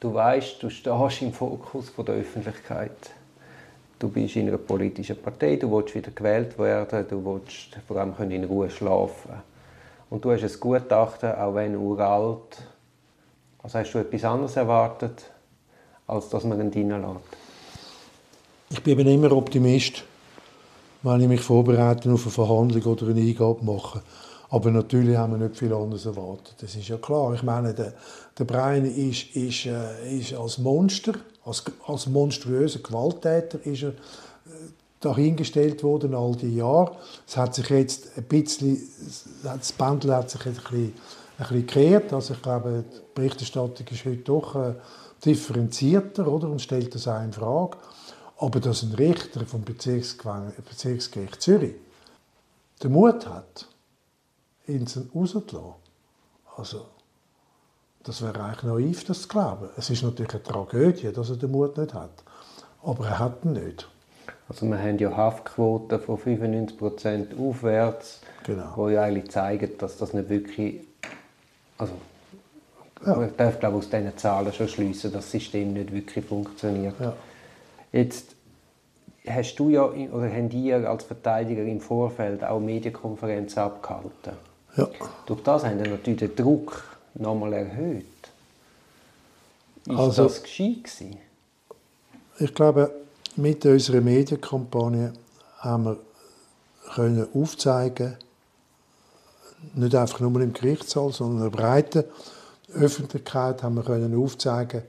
du 0.00 0.14
weißt, 0.14 0.62
du 0.62 0.70
stehst 0.70 1.22
im 1.22 1.32
Fokus 1.32 1.92
der 1.96 2.14
Öffentlichkeit 2.14 3.10
Du 4.02 4.08
bist 4.08 4.34
in 4.34 4.48
einer 4.48 4.58
politischen 4.58 5.16
Partei, 5.22 5.54
du 5.54 5.70
willst 5.70 5.94
wieder 5.94 6.10
gewählt 6.10 6.58
werden, 6.58 7.06
du 7.08 7.24
willst 7.24 7.78
vor 7.86 7.98
allem 7.98 8.12
in 8.32 8.42
Ruhe 8.42 8.68
schlafen. 8.68 9.30
Und 10.10 10.24
du 10.24 10.32
hast 10.32 10.42
ein 10.42 10.58
Gutachten, 10.58 11.32
auch 11.32 11.54
wenn 11.54 11.76
uralt. 11.76 12.64
Also 13.62 13.78
hast 13.78 13.92
du 13.92 13.98
etwas 13.98 14.24
anderes 14.24 14.56
erwartet, 14.56 15.24
als 16.06 16.28
dass 16.28 16.44
man 16.44 16.60
ihn 16.60 16.92
reinlässt? 16.92 17.20
Ich 18.70 18.82
bin 18.82 18.98
immer 18.98 19.32
Optimist, 19.32 20.04
wenn 21.02 21.20
ich 21.20 21.28
mich 21.28 21.40
vorbereite 21.40 22.10
auf 22.12 22.22
eine 22.22 22.30
Verhandlung 22.30 22.82
oder 22.84 23.08
eine 23.08 23.20
Eingabe 23.20 23.64
mache. 23.64 24.02
Aber 24.50 24.70
natürlich 24.70 25.16
haben 25.16 25.32
wir 25.32 25.48
nicht 25.48 25.58
viel 25.58 25.72
anderes 25.72 26.06
erwartet. 26.06 26.56
Das 26.60 26.74
ist 26.74 26.88
ja 26.88 26.96
klar. 26.96 27.32
Ich 27.34 27.42
meine, 27.42 27.72
der, 27.72 27.94
der 28.38 28.44
Brian 28.44 28.84
ist, 28.84 29.34
ist, 29.34 29.66
äh, 29.66 30.18
ist 30.18 30.34
als 30.34 30.58
Monster 30.58 31.14
als, 31.44 31.64
als 31.86 32.06
monströser 32.06 32.80
Gewalttäter 32.80 33.64
ist 33.64 33.82
er 33.82 33.90
äh, 33.90 33.94
dahingestellt 35.00 35.82
worden 35.82 36.14
all 36.14 36.36
die 36.36 36.56
Jahre. 36.56 36.96
Es 37.26 37.36
hat 37.36 37.54
sich 37.54 37.68
jetzt 37.70 38.16
ein 38.16 38.24
bisschen, 38.24 38.80
das 39.42 39.72
Pendel 39.72 40.14
hat 40.14 40.30
sich 40.30 40.46
ein 40.46 40.54
bisschen, 40.54 40.94
ein 41.38 41.46
bisschen 41.48 41.66
gekehrt. 41.66 42.12
Also 42.12 42.34
ich 42.34 42.42
glaube, 42.42 42.84
die 42.90 43.00
Berichterstattung 43.14 43.86
ist 43.90 44.04
heute 44.04 44.16
doch 44.18 44.56
äh, 44.56 44.74
differenzierter 45.24 46.26
oder? 46.26 46.48
und 46.48 46.60
stellt 46.60 46.94
das 46.94 47.08
auch 47.08 47.22
in 47.22 47.32
Frage. 47.32 47.78
Aber 48.38 48.60
dass 48.60 48.82
ein 48.82 48.92
Richter 48.94 49.46
vom 49.46 49.62
Bezirksgericht 49.62 51.40
Zürich 51.40 51.76
den 52.82 52.92
Mut 52.92 53.26
hat, 53.26 53.68
ihn 54.66 54.86
rauszulassen, 55.14 55.74
also 56.56 56.86
das 58.02 58.20
wäre 58.20 58.42
eigentlich 58.42 58.62
naiv, 58.64 59.04
das 59.04 59.22
zu 59.22 59.28
glauben. 59.28 59.68
Es 59.76 59.90
ist 59.90 60.02
natürlich 60.02 60.32
eine 60.32 60.42
Tragödie, 60.42 61.12
dass 61.12 61.30
er 61.30 61.36
den 61.36 61.52
Mut 61.52 61.76
nicht 61.76 61.94
hat. 61.94 62.10
Aber 62.82 63.06
er 63.06 63.18
hat 63.20 63.44
ihn 63.44 63.52
nicht. 63.52 63.88
Also 64.48 64.66
wir 64.66 64.78
haben 64.78 64.98
ja 64.98 65.16
Haftquoten 65.16 66.00
von 66.00 66.18
95% 66.18 67.38
aufwärts, 67.38 68.20
genau. 68.44 68.72
wo 68.74 68.88
ja 68.88 69.02
eigentlich 69.02 69.30
zeigen, 69.30 69.78
dass 69.78 69.96
das 69.98 70.12
nicht 70.14 70.28
wirklich... 70.28 70.86
Also 71.82 71.94
ja. 73.04 73.16
man 73.16 73.36
darf 73.36 73.58
glaube 73.58 73.78
aus 73.78 73.90
diesen 73.90 74.16
Zahlen 74.16 74.52
schon 74.52 74.68
schließen, 74.68 75.12
dass 75.12 75.24
das 75.24 75.30
System 75.32 75.72
nicht 75.72 75.92
wirklich 75.92 76.24
funktioniert. 76.24 76.94
Ja. 77.00 77.14
Jetzt 77.90 78.36
hast 79.26 79.56
du 79.56 79.68
ja, 79.68 79.84
oder 79.84 80.30
haben 80.30 80.48
die 80.48 80.72
als 80.72 81.04
Verteidiger 81.04 81.62
im 81.62 81.80
Vorfeld 81.80 82.44
auch 82.44 82.60
Medienkonferenzen 82.60 83.62
abgehalten. 83.62 84.36
Ja. 84.76 84.88
Durch 85.26 85.42
das 85.42 85.64
haben 85.64 85.82
wir 85.82 85.90
natürlich 85.90 86.20
den 86.20 86.36
Druck 86.36 86.84
nochmal 87.14 87.52
erhöht. 87.52 88.04
Ist 89.86 89.98
also, 89.98 90.24
das 90.24 90.42
gescheit 90.42 90.84
gewesen? 90.84 91.16
Ich 92.38 92.54
glaube, 92.54 92.92
mit 93.36 93.66
unserer 93.66 94.00
Medienkampagne 94.00 95.12
haben 95.58 95.84
wir 95.84 95.96
können 96.94 97.26
aufzeigen, 97.34 98.16
nicht 99.74 99.94
einfach 99.94 100.20
nur 100.20 100.40
im 100.40 100.52
Gerichtssaal, 100.52 101.12
sondern 101.12 101.38
in 101.38 101.50
der 101.50 101.56
breiten 101.56 102.04
Öffentlichkeit 102.74 103.62
haben 103.62 103.76
wir 103.76 103.82
können 103.82 104.16
aufzeigen, 104.16 104.82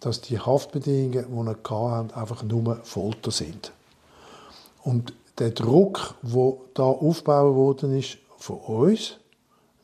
dass 0.00 0.20
die 0.20 0.38
Haftbedingungen, 0.38 1.26
die 1.28 1.70
wir 1.70 1.90
hatten, 1.90 2.10
einfach 2.12 2.42
nur 2.42 2.80
Folter 2.82 3.30
sind. 3.30 3.72
Und 4.82 5.14
der 5.38 5.50
Druck, 5.50 6.14
der 6.22 6.54
da 6.74 6.82
aufgebaut 6.82 7.54
worden 7.54 7.96
ist 7.96 8.18
von 8.36 8.58
uns, 8.58 9.16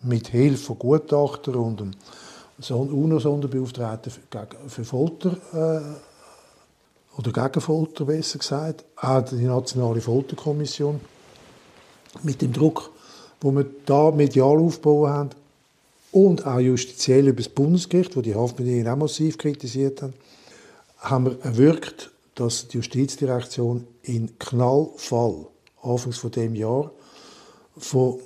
mit 0.02 0.28
Hilfe 0.28 0.64
von 0.64 0.78
Gutachtern 0.78 1.54
und 1.56 1.80
einem 1.80 1.94
UNO-Sonderbeauftragten 2.70 4.12
für 4.66 4.84
Folter 4.84 5.36
äh, 5.52 7.18
oder 7.18 7.32
gegen 7.32 7.60
Folter 7.60 8.04
besser 8.04 8.38
gesagt, 8.38 8.84
auch 8.96 9.22
die 9.22 9.44
Nationale 9.44 10.00
Folterkommission 10.00 11.00
mit 12.22 12.42
dem 12.42 12.52
Druck, 12.52 12.90
wo 13.40 13.52
wir 13.52 13.66
da 13.86 14.10
medial 14.10 14.58
aufgebaut 14.58 15.08
haben 15.08 15.30
und 16.12 16.46
auch 16.46 16.58
justiziell 16.58 17.28
über 17.28 17.42
das 17.42 17.48
Bundesgericht, 17.48 18.16
wo 18.16 18.20
die 18.20 18.34
Haftbedingungen 18.34 18.88
auch 18.88 18.96
massiv 18.96 19.38
kritisiert 19.38 20.02
haben, 20.02 20.14
haben 20.98 21.26
wir 21.26 21.38
erwirkt, 21.42 22.10
dass 22.34 22.68
die 22.68 22.78
Justizdirektion 22.78 23.86
in 24.02 24.38
Knallfall 24.38 25.46
anfangs 25.82 26.18
von 26.18 26.30
dem 26.30 26.54
Jahr 26.54 26.90
von 27.76 28.18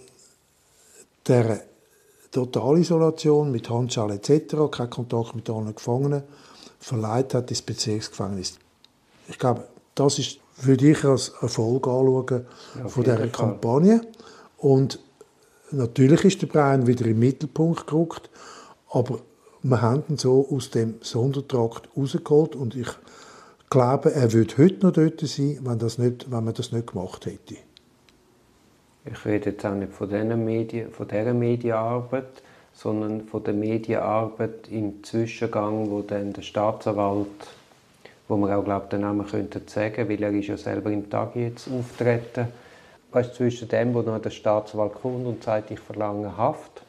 der 1.26 1.62
Totalisolation 2.31 3.50
mit 3.52 3.69
Handschale 3.69 4.14
etc., 4.14 4.54
kein 4.71 4.90
Kontakt 4.90 5.35
mit 5.35 5.49
anderen 5.50 5.75
Gefangenen, 5.75 6.23
verleiht 6.81 7.35
hat 7.35 7.50
ins 7.50 7.62
Bezirksgefängnis. 7.62 8.59
Ich 9.28 9.38
glaube, 9.38 9.64
das 9.95 10.19
ist, 10.19 10.38
würde 10.61 10.90
ich 10.90 11.04
als 11.04 11.33
Erfolg 11.40 11.87
anschauen 11.87 12.47
ja, 12.78 12.88
von 12.88 13.04
dieser 13.04 13.28
Kampagne. 13.28 14.00
Und 14.62 15.00
natürlich 15.73 16.25
ist 16.25 16.40
der 16.40 16.47
Brian 16.47 16.87
wieder 16.87 17.04
im 17.07 17.19
Mittelpunkt 17.19 17.88
gerückt, 17.88 18.31
aber 18.90 19.19
wir 19.64 19.83
haben 19.83 20.04
ihn 20.09 20.16
so 20.16 20.49
aus 20.50 20.71
dem 20.71 20.95
Sondertrakt 21.00 21.88
rausgeholt 21.97 22.54
und 22.54 22.76
ich 22.76 22.87
glaube, 23.71 24.14
er 24.14 24.33
würde 24.33 24.59
heute 24.59 24.87
noch 24.87 24.92
dort 24.92 25.21
sein, 25.21 25.59
wenn, 25.62 25.81
das 25.81 25.99
nicht, 25.99 26.31
wenn 26.31 26.45
man 26.45 26.54
das 26.54 26.71
nicht 26.71 26.87
gemacht 26.87 27.26
hätte. 27.26 27.57
Ich 29.04 29.25
rede 29.25 29.50
jetzt 29.50 29.66
auch 29.66 29.75
nicht 29.75 29.92
von, 29.92 30.09
Medien, 30.45 30.92
von 30.92 31.09
dieser 31.09 31.35
Medienarbeit, 31.35 32.42
sondern 32.73 33.23
von 33.23 33.42
der 33.42 33.54
Medienarbeit 33.54 34.69
im 34.71 35.02
Zwischengang, 35.02 35.90
wo 35.90 36.02
dann 36.02 36.33
der 36.33 36.42
Staatsanwalt, 36.42 37.26
wo 38.28 38.37
man 38.37 38.52
auch 38.52 38.64
glaube 38.64 38.87
den 38.92 39.00
Namen 39.00 39.26
könnte 39.26 39.61
sagen, 39.66 40.09
weil 40.09 40.23
er 40.23 40.31
ist 40.31 40.47
ja 40.47 40.57
selber 40.57 40.92
im 40.92 41.11
Tag 41.11 41.35
jetzt 41.35 41.69
auftreten, 41.69 42.47
weißt, 43.12 43.35
zwischen 43.35 43.69
dem, 43.69 43.95
wo 43.95 44.02
dann 44.02 44.21
der 44.21 44.31
Staatsanwalt 44.31 44.95
kommt 44.95 45.26
und 45.26 45.45
sagt, 45.45 45.71
ich 45.71 45.81
verlange 45.81 46.37
Haft 46.37 46.83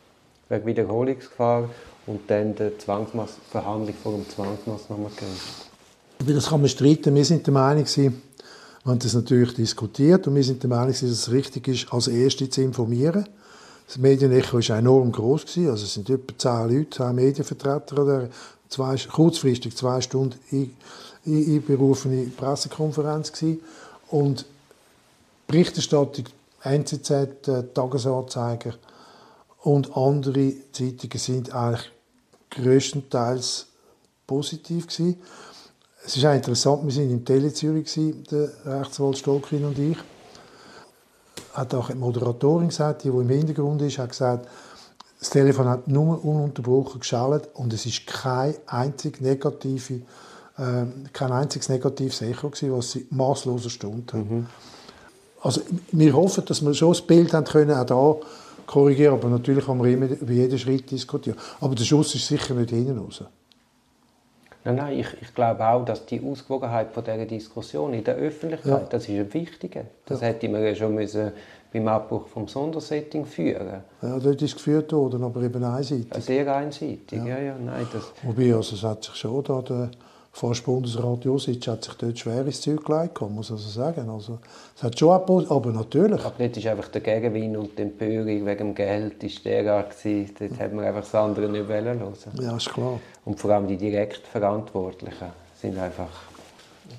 wegen 0.49 0.65
Wiederholungsgefahr 0.65 1.69
und 2.07 2.21
dann 2.29 2.55
die 2.55 2.77
Zwangsverhandlung 2.77 3.95
vor 4.01 4.13
dem 4.13 4.29
Zwangsmaßnahmengericht. 4.29 5.69
Das 6.25 6.49
kann 6.49 6.61
man 6.61 6.69
streiten. 6.69 7.15
Wir 7.15 7.25
sind 7.25 7.45
der 7.45 7.53
Meinung, 7.53 7.85
wir 7.85 8.11
haben 8.85 8.99
das 8.99 9.13
natürlich 9.13 9.53
diskutiert 9.53 10.27
und 10.27 10.35
wir 10.35 10.43
sind 10.43 10.61
der 10.63 10.69
Meinung, 10.69 10.91
dass 10.91 11.01
es 11.01 11.31
richtig 11.31 11.67
ist, 11.67 11.91
als 11.91 12.07
Erste 12.07 12.49
zu 12.49 12.61
informieren. 12.61 13.27
Das 13.87 13.97
Medienecho 13.97 14.57
war 14.57 14.77
enorm 14.77 15.11
groß 15.11 15.57
also 15.57 15.83
es 15.83 15.93
sind 15.93 16.09
etwa 16.09 16.37
zehn 16.37 16.69
Leute, 16.69 16.89
zehn 16.89 17.15
Medienvertreter 17.15 18.01
oder 18.01 18.29
zwei, 18.69 18.95
kurzfristig 18.95 19.75
zwei 19.75 19.99
Stunden 20.01 20.35
einberufene 21.25 22.25
Pressekonferenz 22.35 23.31
und 24.09 24.45
Berichterstattung 25.53 26.25
NZZ, 26.63 27.11
äh, 27.11 27.63
Tagesanzeiger 27.75 28.73
und 29.61 29.95
andere 29.95 30.51
Zeitungen 30.71 31.19
sind 31.19 31.53
eigentlich 31.53 31.91
größtenteils 32.49 33.67
positiv 34.25 34.87
gewesen. 34.87 35.21
Es 36.03 36.17
ist 36.17 36.25
auch 36.25 36.33
interessant, 36.33 36.87
wir 36.87 36.95
waren 36.95 37.11
in 37.11 37.23
Tele 37.23 37.53
Zürich, 37.53 37.93
der 38.31 38.49
Rechtsanwalt 38.65 39.19
Stolkin 39.19 39.65
und 39.65 39.77
ich. 39.77 39.97
Hat 41.53 41.75
auch 41.75 41.91
die 41.91 41.97
Moderatorin 41.97 42.69
gesagt, 42.69 43.03
die, 43.03 43.11
die 43.11 43.17
im 43.17 43.29
Hintergrund 43.29 43.83
ist, 43.83 43.99
hat 43.99 44.09
gesagt, 44.09 44.47
das 45.19 45.29
Telefon 45.29 45.69
hat 45.69 45.87
nur 45.87 46.25
ununterbrochen 46.25 46.99
geschaltet 46.99 47.51
und 47.53 47.71
es 47.73 47.85
ist 47.85 48.07
kein 48.07 48.55
einzig 48.65 49.21
negative, 49.21 50.01
äh, 50.57 50.85
kein 51.13 51.31
einziges 51.31 51.69
negatives 51.69 52.23
Echo 52.23 52.49
gewesen, 52.49 52.75
was 52.75 52.93
sie 52.93 53.05
maßlos 53.11 53.65
erstaunt 53.65 54.13
hat. 54.13 54.25
Mhm. 54.27 54.47
Also 55.43 55.61
wir 55.91 56.13
hoffen, 56.13 56.45
dass 56.45 56.65
wir 56.65 56.73
schon 56.73 56.89
das 56.89 57.01
Bild 57.01 57.33
haben 57.33 57.45
können, 57.45 57.71
auch 57.71 57.85
da 57.85 58.15
korrigieren, 58.65 59.13
aber 59.13 59.27
natürlich 59.27 59.67
haben 59.67 59.83
wir 59.83 59.91
immer 59.91 60.05
über 60.05 60.31
jeden 60.31 60.57
Schritt 60.57 60.89
diskutieren. 60.89 61.37
Aber 61.59 61.75
der 61.75 61.83
Schuss 61.83 62.15
ist 62.15 62.27
sicher 62.27 62.53
nicht 62.53 62.69
hinten 62.69 62.97
raus. 62.97 63.23
Nein, 64.65 64.75
nein, 64.75 64.99
ich, 64.99 65.07
ich 65.21 65.35
glaube 65.35 65.67
auch, 65.67 65.83
dass 65.83 66.05
die 66.05 66.21
Ausgewogenheit 66.23 66.91
von 66.91 67.03
dieser 67.03 67.25
Diskussion 67.25 67.93
in 67.93 68.03
der 68.05 68.15
Öffentlichkeit, 68.15 68.83
ja. 68.83 68.87
das 68.89 69.03
ist 69.03 69.09
ein 69.09 69.33
wichtiger. 69.33 69.83
Das 70.05 70.21
ja. 70.21 70.27
hätte 70.27 70.47
man 70.47 70.63
ja 70.63 70.73
schon 70.73 70.95
müssen 70.95 71.33
beim 71.73 71.87
Abbruch 71.89 72.27
vom 72.27 72.47
Sondersetting 72.47 73.25
führen. 73.25 73.83
Ja, 74.01 74.19
dort 74.19 74.41
ist 74.41 74.55
geführt 74.55 74.93
worden, 74.93 75.23
aber 75.23 75.41
eben 75.41 75.61
einseitig. 75.63 76.23
Sehr 76.23 76.55
einseitig, 76.55 77.11
ja, 77.11 77.25
ja, 77.25 77.39
ja 77.39 77.55
nein. 77.57 77.85
Das 77.91 78.13
Wobei, 78.23 78.53
also 78.55 78.75
es 78.75 78.83
hat 78.83 79.03
sich 79.03 79.15
schon 79.15 79.43
da 79.43 79.61
der 79.61 79.91
fast 80.33 80.65
Bundesrat 80.65 81.23
Josic 81.25 81.67
hat 81.67 81.83
sich 81.83 81.93
dort 81.93 82.17
schwer 82.17 82.43
ins 82.45 82.59
Zeug 82.59 82.83
gelegt, 82.83 83.21
muss 83.21 83.51
also 83.51 83.69
sagen. 83.69 84.09
Also, 84.09 84.39
es 84.75 84.81
hat 84.81 84.97
schon 84.97 85.11
ein 85.11 85.47
aber 85.47 85.71
natürlich. 85.71 86.25
Aber 86.25 86.33
dort 86.37 86.57
ist 86.57 86.67
einfach 86.67 86.87
der 86.89 87.01
Gegenwind 87.01 87.55
und 87.55 87.77
die 87.77 87.83
Empörung 87.83 88.25
wegen 88.25 88.57
dem 88.57 88.75
Geld 88.75 89.23
ist 89.23 89.45
derart 89.45 89.95
gewesen. 89.97 90.35
Dort 90.37 90.59
hat 90.59 90.73
man 90.73 90.85
einfach 90.85 91.01
das 91.01 91.13
andere 91.13 91.47
nicht 91.47 91.67
hören 91.67 92.01
Ja, 92.41 92.57
ist 92.57 92.73
klar. 92.73 92.99
Und 93.25 93.39
vor 93.39 93.51
allem 93.51 93.67
die 93.67 93.77
direkt 93.77 94.25
Verantwortlichen 94.27 95.27
sind 95.61 95.77
einfach 95.77 96.09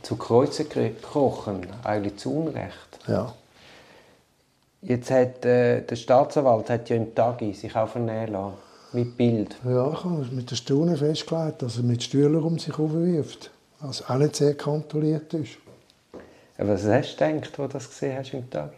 zu 0.03 0.17
Kreuzen 0.17 0.69
gekrochen, 0.69 1.67
eigentlich 1.83 2.17
zu 2.17 2.33
Unrecht. 2.33 3.01
Ja. 3.09 3.35
Jetzt 4.81 5.11
hat 5.11 5.45
äh, 5.45 5.81
der 5.81 5.97
Staatsanwalt 5.97 6.71
hat 6.71 6.89
ja 6.89 6.97
im 6.97 7.15
Tagi 7.15 7.53
sich 7.53 7.75
auch 7.75 7.89
vernehmen 7.89 8.33
lassen 8.33 8.64
mit 8.95 9.17
Bild? 9.17 9.57
Ja, 9.65 9.93
ich 9.93 10.05
habe 10.05 10.27
mit 10.31 10.51
der 10.51 10.57
Stunde 10.57 10.97
festgelegt, 10.97 11.63
dass 11.63 11.77
er 11.77 11.83
mit 11.83 12.03
Stühlen 12.03 12.43
um 12.43 12.59
sich 12.59 12.79
wirft. 12.79 13.51
Was 13.81 14.09
auch 14.09 14.17
nicht 14.17 14.37
sehr 14.37 14.57
kontrolliert 14.57 15.35
ist. 15.35 15.59
Was 16.57 16.85
hast 16.85 17.21
du 17.21 17.27
gedacht, 17.27 17.45
als 17.45 17.53
du 17.53 17.69
das 17.69 17.89
gesehen 17.89 18.19
hast 18.19 18.33
im 18.33 18.49
Tag? 18.49 18.73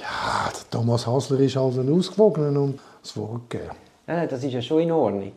Ja, 0.00 0.50
der 0.52 0.70
Thomas 0.70 1.06
Hasler 1.06 1.40
ist 1.40 1.56
halt 1.56 1.78
ein 1.78 1.92
Ausgewogener 1.92 2.60
und 2.60 2.80
es 3.02 3.16
Wort 3.16 3.48
gegeben. 3.48 3.70
Nein, 4.06 4.16
nein, 4.16 4.28
das 4.28 4.42
ist 4.42 4.52
ja 4.52 4.60
schon 4.60 4.80
in 4.80 4.92
Ordnung. 4.92 5.32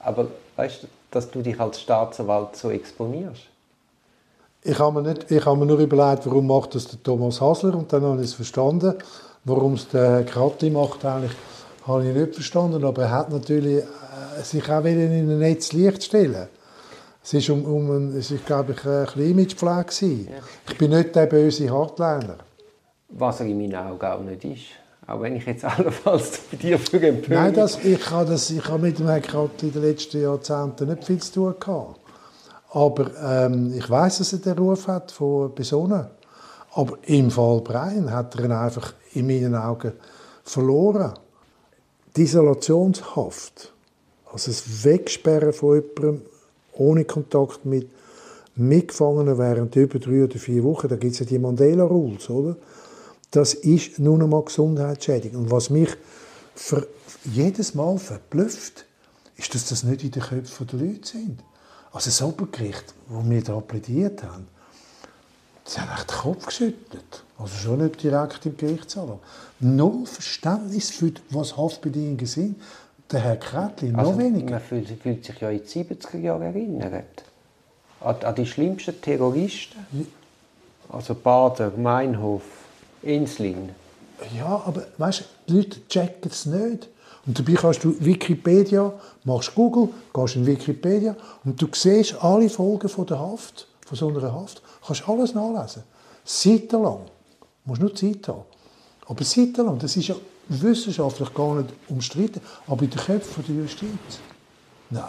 Aber 0.00 0.26
weißt 0.56 0.82
du, 0.82 0.86
dass 1.10 1.30
du 1.30 1.42
dich 1.42 1.58
als 1.60 1.80
Staatsanwalt 1.80 2.56
so 2.56 2.70
exponierst? 2.70 3.42
Ich 4.62 4.78
habe 4.78 5.00
mir, 5.00 5.08
nicht, 5.08 5.30
ich 5.30 5.44
habe 5.44 5.58
mir 5.58 5.66
nur 5.66 5.78
überlegt, 5.78 6.26
warum 6.26 6.46
macht 6.46 6.74
das 6.74 6.88
der 6.88 7.02
Thomas 7.02 7.40
Hasler 7.40 7.74
und 7.74 7.92
dann 7.92 8.02
habe 8.02 8.20
ich 8.20 8.28
es 8.28 8.34
verstanden, 8.34 8.94
warum 9.44 9.74
es 9.74 9.86
der 9.88 10.24
Kratti 10.24 10.70
macht 10.70 11.04
eigentlich 11.04 11.32
habe 11.86 12.08
ich 12.08 12.14
nicht 12.14 12.34
verstanden, 12.34 12.84
aber 12.84 13.02
er 13.02 13.10
hat 13.10 13.30
natürlich 13.30 13.82
äh, 13.82 14.42
sich 14.42 14.70
auch 14.70 14.84
wieder 14.84 15.02
in 15.02 15.30
ein 15.30 15.38
Netz 15.38 15.72
Licht 15.72 16.04
stellen. 16.04 16.48
Es 17.22 17.48
war 17.48 17.56
um, 17.56 17.64
um 17.64 17.90
ein, 17.90 18.16
es 18.16 18.30
ist, 18.30 18.44
glaube 18.44 18.72
ich, 18.72 18.84
ein 18.84 19.30
Imagepflege. 19.30 20.30
Ja. 20.30 20.36
Ich 20.68 20.78
bin 20.78 20.90
nicht 20.90 21.14
der 21.14 21.26
böse 21.26 21.70
Hardliner. 21.70 22.36
Was 23.08 23.40
er 23.40 23.46
in 23.46 23.58
meinen 23.58 23.74
Augen 23.74 24.04
auch 24.04 24.20
nicht 24.20 24.44
ist. 24.44 24.62
Auch 25.06 25.20
wenn 25.20 25.36
ich 25.36 25.46
jetzt 25.46 25.64
allenfalls 25.78 26.40
bei 26.50 26.56
dir 26.56 26.78
für 26.78 27.00
empöre. 27.00 27.40
Nein, 27.40 27.54
das, 27.54 27.82
ich 27.84 28.10
habe 28.10 28.30
das, 28.30 28.50
ich 28.50 28.66
habe 28.66 28.82
mit 28.82 28.98
dem 28.98 29.08
Herrn 29.08 29.50
in 29.62 29.72
den 29.72 29.82
letzten 29.82 30.22
Jahrzehnten 30.22 30.88
nicht 30.88 31.04
viel 31.04 31.20
zu 31.20 31.32
tun 31.32 31.54
gehabt. 31.58 32.00
Aber 32.70 33.10
ähm, 33.22 33.72
ich 33.76 33.88
weiß, 33.88 34.18
dass 34.18 34.32
er 34.32 34.40
den 34.40 34.58
Ruf 34.58 34.88
hat 34.88 35.12
von 35.12 35.54
Personen. 35.54 36.06
Aber 36.74 36.98
im 37.02 37.30
Fall 37.30 37.60
Brian 37.60 38.10
hat 38.10 38.34
er 38.34 38.44
ihn 38.44 38.52
einfach 38.52 38.94
in 39.12 39.26
meinen 39.26 39.54
Augen 39.54 39.92
verloren. 40.42 41.12
Die 42.16 42.22
Isolationshaft, 42.22 43.72
also 44.32 44.50
das 44.50 44.84
Wegsperren 44.84 45.52
von 45.52 45.76
jemandem 45.76 46.22
ohne 46.74 47.04
Kontakt 47.04 47.64
mit 47.64 47.88
Mitgefangenen 48.54 49.36
während 49.36 49.74
über 49.74 49.98
drei 49.98 50.22
oder 50.22 50.38
vier 50.38 50.62
Wochen, 50.62 50.86
da 50.88 50.96
gibt 50.96 51.14
es 51.14 51.18
ja 51.18 51.26
die 51.26 51.40
Mandela-Rules, 51.40 52.30
oder? 52.30 52.56
Das 53.32 53.54
ist 53.54 53.98
nur 53.98 54.16
noch 54.16 54.28
mal 54.28 54.44
gesundheitsschädigend. 54.44 55.36
Und 55.36 55.50
was 55.50 55.70
mich 55.70 55.88
jedes 57.24 57.74
Mal 57.74 57.98
verblüfft, 57.98 58.86
ist, 59.36 59.54
dass 59.56 59.68
das 59.68 59.82
nicht 59.82 60.04
in 60.04 60.12
den 60.12 60.22
Köpfen 60.22 60.66
der 60.68 60.78
Leute 60.78 61.08
sind. 61.08 61.42
Also 61.90 62.10
das 62.10 62.22
Obergericht, 62.22 62.94
wo 63.08 63.28
wir 63.28 63.42
da 63.42 63.58
plädiert 63.60 64.22
haben, 64.22 64.46
Sie 65.64 65.80
haben 65.80 65.90
echt 65.94 66.10
den 66.10 66.16
Kopf 66.16 66.46
geschüttelt. 66.46 67.24
Also 67.38 67.56
schon 67.56 67.82
nicht 67.82 68.02
direkt 68.02 68.46
im 68.46 68.56
Gerichtssaal. 68.56 69.18
Null 69.60 70.06
Verständnis 70.06 70.90
für 70.90 71.12
was 71.30 71.56
Haftbedingungen 71.56 72.26
sind. 72.26 72.60
Der 73.10 73.20
Herr 73.20 73.36
Kretli 73.36 73.90
noch 73.90 73.98
also, 74.00 74.18
weniger. 74.18 74.50
Man 74.50 74.60
fühlt, 74.60 74.88
fühlt, 74.88 75.24
sich 75.24 75.40
ja 75.40 75.50
in 75.50 75.60
die 75.62 75.84
70er 75.84 76.18
Jahre 76.18 76.44
erinnert. 76.44 77.24
An, 78.00 78.16
an 78.22 78.34
die 78.34 78.46
schlimmsten 78.46 79.00
Terroristen. 79.00 80.06
Also 80.90 81.14
Bader, 81.14 81.72
Meinhof, 81.76 82.42
Inslin. 83.02 83.70
Ja, 84.36 84.62
aber 84.64 84.86
weißt 84.98 85.20
du, 85.20 85.24
die 85.48 85.56
Leute 85.56 85.88
checken 85.88 86.30
es 86.30 86.46
nicht. 86.46 86.88
Und 87.26 87.38
dabei 87.38 87.54
kannst 87.54 87.82
du 87.84 87.96
Wikipedia, 88.00 88.92
machst 89.24 89.54
Google, 89.54 89.88
gehst 90.12 90.36
in 90.36 90.46
Wikipedia 90.46 91.16
und 91.44 91.60
du 91.60 91.68
siehst 91.72 92.22
alle 92.22 92.50
Folgen 92.50 92.88
von 92.88 93.06
der 93.06 93.18
Haft, 93.18 93.66
von 93.86 93.96
so 93.96 94.08
einer 94.08 94.32
Haft. 94.32 94.62
Du 94.84 94.88
kannst 94.88 95.08
alles 95.08 95.34
nachlesen. 95.34 95.82
Seitenlang. 96.24 97.06
Du 97.40 97.46
musst 97.70 97.80
nur 97.80 97.94
Zeit 97.94 98.28
haben. 98.28 98.42
Aber 99.06 99.24
seitenlang, 99.24 99.78
das 99.78 99.96
ist 99.96 100.08
ja 100.08 100.16
wissenschaftlich 100.48 101.32
gar 101.32 101.54
nicht 101.54 101.70
umstritten, 101.88 102.42
aber 102.66 102.82
in 102.82 102.90
den 102.90 103.00
Köpfen 103.00 103.44
der 103.48 103.56
Justiz. 103.56 103.88
Nein. 104.90 105.04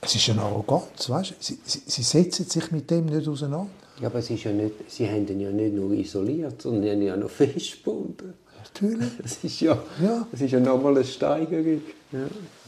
Es 0.00 0.16
ist 0.16 0.28
eine 0.30 0.42
Arroganz, 0.42 1.08
weißt? 1.08 1.34
Sie, 1.38 1.58
sie, 1.62 1.82
sie 1.86 2.02
setzen 2.02 2.44
sich 2.46 2.72
mit 2.72 2.90
dem 2.90 3.06
nicht 3.06 3.28
auseinander. 3.28 3.70
Ja, 4.00 4.08
aber 4.08 4.18
es 4.18 4.28
ist 4.30 4.42
ja 4.42 4.50
nicht, 4.50 4.90
sie 4.90 5.08
haben 5.08 5.28
ihn 5.28 5.38
ja 5.38 5.50
nicht 5.52 5.74
nur 5.74 5.92
isoliert, 5.92 6.60
sondern 6.60 6.82
ihn 6.84 7.02
ja 7.02 7.16
noch 7.16 7.30
festgebunden. 7.30 8.34
Natürlich. 8.58 9.08
Das 9.22 9.38
ist 9.44 9.60
ja, 9.60 9.78
ja. 10.02 10.26
Das 10.32 10.40
ist 10.40 10.50
ja 10.50 10.58
nochmal 10.58 10.96
eine 10.96 11.04
Steigerung. 11.04 11.82
Ja. 12.10 12.18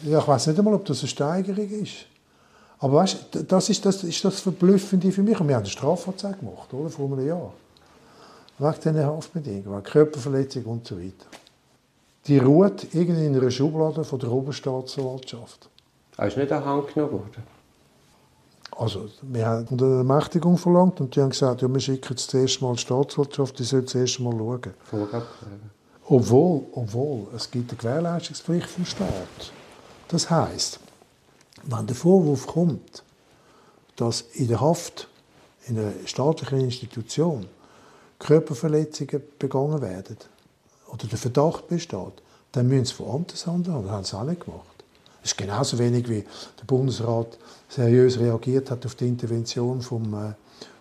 ja 0.04 0.18
ich 0.20 0.28
weiß 0.28 0.46
nicht 0.46 0.58
einmal, 0.58 0.74
ob 0.74 0.84
das 0.84 1.00
eine 1.00 1.08
Steigerung 1.08 1.68
ist. 1.68 2.06
Aber 2.84 2.96
weißt, 2.96 3.28
das 3.48 3.70
ist 3.70 3.86
das, 3.86 4.04
ist 4.04 4.22
das 4.22 4.40
Verblüffende 4.40 5.10
für 5.10 5.22
mich. 5.22 5.40
Und 5.40 5.48
wir 5.48 5.54
haben 5.54 5.62
eine 5.62 5.70
Strafanzeige 5.70 6.36
gemacht, 6.36 6.70
oder? 6.74 6.90
vor 6.90 7.06
einem 7.06 7.26
Jahr. 7.26 7.50
Wegen 8.58 8.74
diesen 8.74 9.06
Haftbedingungen, 9.06 9.72
wegen 9.72 9.82
Körperverletzung 9.82 10.64
und 10.64 10.86
so 10.86 10.98
weiter. 10.98 11.24
Die 12.26 12.36
ruht 12.36 12.86
irgendwie 12.92 13.24
in 13.24 13.40
einer 13.40 13.50
Schublade 13.50 14.04
von 14.04 14.18
der 14.18 14.30
Oberstaatsanwaltschaft. 14.30 15.70
Er 16.18 16.26
ist 16.26 16.36
nicht 16.36 16.52
an 16.52 16.62
Hand 16.62 16.92
genommen 16.92 17.12
worden? 17.12 17.42
Also, 18.76 19.08
wir 19.22 19.46
haben 19.46 19.66
eine 19.70 19.96
Ermächtigung 20.00 20.58
verlangt 20.58 21.00
und 21.00 21.16
die 21.16 21.22
haben 21.22 21.30
gesagt, 21.30 21.62
ja, 21.62 21.72
wir 21.72 21.80
schicken 21.80 22.08
jetzt 22.10 22.34
das 22.34 22.38
erste 22.38 22.64
Mal 22.64 22.74
die 22.74 22.80
Staatsanwaltschaft, 22.80 23.58
die 23.58 23.64
soll 23.64 23.80
das 23.80 23.94
erste 23.94 24.22
Mal 24.22 24.36
schauen. 24.36 24.74
Obwohl, 26.06 26.66
obwohl, 26.74 27.28
es 27.34 27.50
gibt 27.50 27.70
eine 27.70 27.78
Gewährleistungspflicht 27.78 28.68
vom 28.68 28.84
Staat. 28.84 29.52
Das 30.08 30.28
heisst, 30.28 30.80
wenn 31.66 31.86
der 31.86 31.96
Vorwurf 31.96 32.46
kommt, 32.46 33.02
dass 33.96 34.22
in 34.34 34.48
der 34.48 34.60
Haft 34.60 35.08
in 35.66 35.78
einer 35.78 35.92
staatlichen 36.04 36.60
Institution 36.60 37.46
Körperverletzungen 38.18 39.22
begangen 39.38 39.80
werden 39.80 40.16
oder 40.92 41.06
der 41.06 41.18
Verdacht 41.18 41.68
besteht, 41.68 42.22
dann 42.52 42.68
müssen 42.68 42.84
sie 42.84 42.94
von 42.94 43.10
Amteshand 43.10 43.68
haben. 43.68 43.84
Das 43.84 43.92
haben 43.92 44.04
sie 44.04 44.16
auch 44.16 44.24
nicht 44.24 44.44
gemacht. 44.44 44.84
Das 45.22 45.32
ist 45.32 45.38
genauso 45.38 45.78
wenig, 45.78 46.08
wie 46.08 46.24
der 46.60 46.64
Bundesrat 46.66 47.38
seriös 47.68 48.18
reagiert 48.18 48.70
hat 48.70 48.84
auf 48.84 48.94
die 48.94 49.08
Intervention 49.08 49.80
vom, 49.80 50.12
äh, 50.14 50.34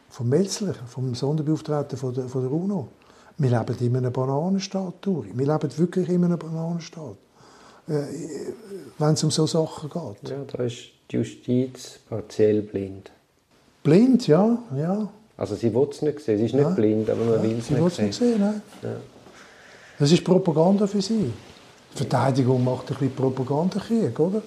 vom 0.10 0.30
Melzler, 0.30 0.74
vom 0.74 1.16
Sonderbeauftragten 1.16 1.98
von 1.98 2.14
der, 2.14 2.28
von 2.28 2.42
der 2.42 2.52
UNO. 2.52 2.90
Wir 3.38 3.50
leben 3.50 3.76
in 3.80 3.98
einem 3.98 4.14
Bananenstaat, 4.14 5.02
Turi. 5.02 5.32
Wir 5.34 5.48
leben 5.48 5.78
wirklich 5.78 6.10
in 6.10 6.24
einem 6.24 6.38
Bananenstaat. 6.38 7.18
Äh, 7.88 8.04
wenn 8.98 9.14
es 9.14 9.24
um 9.24 9.32
so 9.32 9.46
Sachen 9.46 9.90
geht. 9.90 10.30
Ja, 10.30 10.38
da 10.52 10.64
ist 10.64 10.78
die 11.12 11.18
Justiz 11.18 12.00
partiell 12.08 12.62
blind. 12.62 13.12
Blind, 13.84 14.28
ja, 14.28 14.58
ja. 14.76 15.10
Also 15.36 15.56
sie 15.56 15.74
will 15.74 15.88
es 15.92 16.02
nicht 16.02 16.22
sehen. 16.22 16.38
Sie 16.38 16.46
ist 16.46 16.54
nicht 16.54 16.64
ja. 16.64 16.70
blind, 16.70 17.10
aber 17.10 17.26
man 17.26 17.36
ja, 17.36 17.44
will 17.44 17.60
es 17.60 17.70
nicht 17.70 17.96
sehen. 17.96 18.06
Nicht 18.06 18.18
sehen 18.18 18.40
nein. 18.40 18.62
Ja. 18.82 18.96
Das 20.00 20.12
ist 20.12 20.24
Propaganda 20.24 20.88
für 20.88 21.02
sie. 21.02 21.32
Die 21.94 21.98
Verteidigung 21.98 22.64
macht 22.64 22.92
ein 22.92 22.98
bisschen 22.98 23.16
Propagandakrieg, 23.16 24.18
oder? 24.20 24.42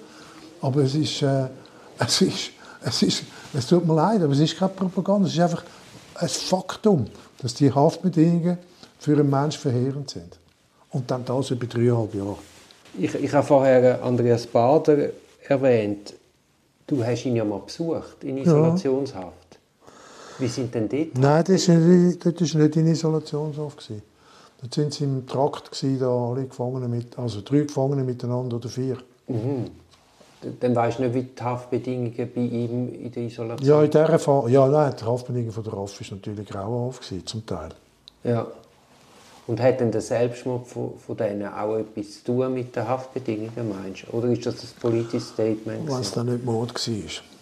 Aber 0.61 0.81
es 0.81 0.95
ist, 0.95 1.21
äh, 1.21 1.47
es 1.99 2.21
ist, 2.21 2.51
es 2.81 3.01
ist, 3.03 3.23
es 3.53 3.67
tut 3.67 3.85
mir 3.85 3.95
leid, 3.95 4.21
aber 4.21 4.33
es 4.33 4.39
ist 4.39 4.57
keine 4.57 4.71
Propaganda. 4.71 5.27
Es 5.27 5.33
ist 5.33 5.39
einfach 5.39 5.63
ein 6.15 6.29
Faktum, 6.29 7.05
dass 7.41 7.53
die 7.53 7.71
Haftbedingungen 7.71 8.57
für 8.99 9.13
einen 9.13 9.29
Menschen 9.29 9.61
verheerend 9.61 10.09
sind. 10.09 10.39
Und 10.89 11.09
dann 11.11 11.23
das 11.25 11.51
über 11.51 11.67
dreieinhalb 11.67 12.15
Jahre. 12.15 12.37
Ich, 12.97 13.13
ich 13.15 13.33
habe 13.33 13.45
vorher 13.45 14.03
Andreas 14.03 14.47
Bader 14.47 15.09
erwähnt, 15.47 16.13
du 16.87 17.03
hast 17.03 17.25
ihn 17.25 17.35
ja 17.35 17.43
mal 17.43 17.59
besucht 17.59 18.23
in 18.23 18.37
Isolationshaft. 18.37 19.59
Wie 20.39 20.47
sind 20.47 20.73
denn 20.73 20.87
dort? 20.87 21.17
Nein, 21.17 21.43
das 21.45 21.67
war 21.67 21.75
nicht, 21.75 22.25
das 22.25 22.53
war 22.53 22.61
nicht 22.61 22.75
in 22.75 22.87
Isolationshaft. 22.87 23.77
gewesen. 23.77 24.01
Dort 24.61 24.73
sind 24.73 24.93
sie 24.93 25.03
im 25.03 25.27
Trakt, 25.27 25.71
gewesen, 25.71 25.99
da 25.99 26.09
alle 26.09 26.45
Gefangenen 26.45 26.89
mit, 26.89 27.17
also 27.17 27.41
drei 27.41 27.59
Gefangene 27.61 28.03
miteinander 28.03 28.55
oder 28.55 28.69
vier. 28.69 28.97
Dann 30.59 30.75
weißt 30.75 30.99
du 30.99 31.03
nicht, 31.03 31.13
wie 31.15 31.23
die 31.23 31.43
Haftbedingungen 31.43 32.31
bei 32.33 32.41
ihm 32.41 32.89
in 32.93 33.11
der 33.11 33.23
Isolation 33.23 33.67
Ja, 33.67 33.83
in 33.83 33.91
dieser 33.91 34.19
Fall, 34.19 34.49
ja, 34.49 34.67
nein, 34.67 34.93
die 34.99 35.03
Haftbedingungen 35.05 35.51
von 35.51 35.63
der 35.63 35.73
RAF 35.73 35.99
war 35.99 36.17
natürlich 36.17 36.47
grauenhaft, 36.47 37.01
gewesen, 37.01 37.25
zum 37.25 37.45
Teil. 37.45 37.69
Ja. 38.23 38.47
Und 39.47 39.61
hat 39.61 39.79
denn 39.79 39.91
der 39.91 40.01
Selbstmord 40.01 40.67
von, 40.67 40.97
von 40.99 41.15
denen 41.15 41.47
auch 41.47 41.77
etwas 41.77 42.15
zu 42.15 42.25
tun 42.25 42.53
mit 42.53 42.75
den 42.75 42.87
Haftbedingungen, 42.87 43.69
meinst 43.69 44.03
du? 44.03 44.17
Oder 44.17 44.27
ist 44.27 44.45
das 44.45 44.61
ein 44.61 44.69
politisches 44.79 45.29
Statement? 45.29 45.87
Wenn 45.87 46.01
es 46.01 46.11
dann 46.11 46.27
nicht 46.27 46.43
Mord 46.43 46.73
war. 46.73 47.36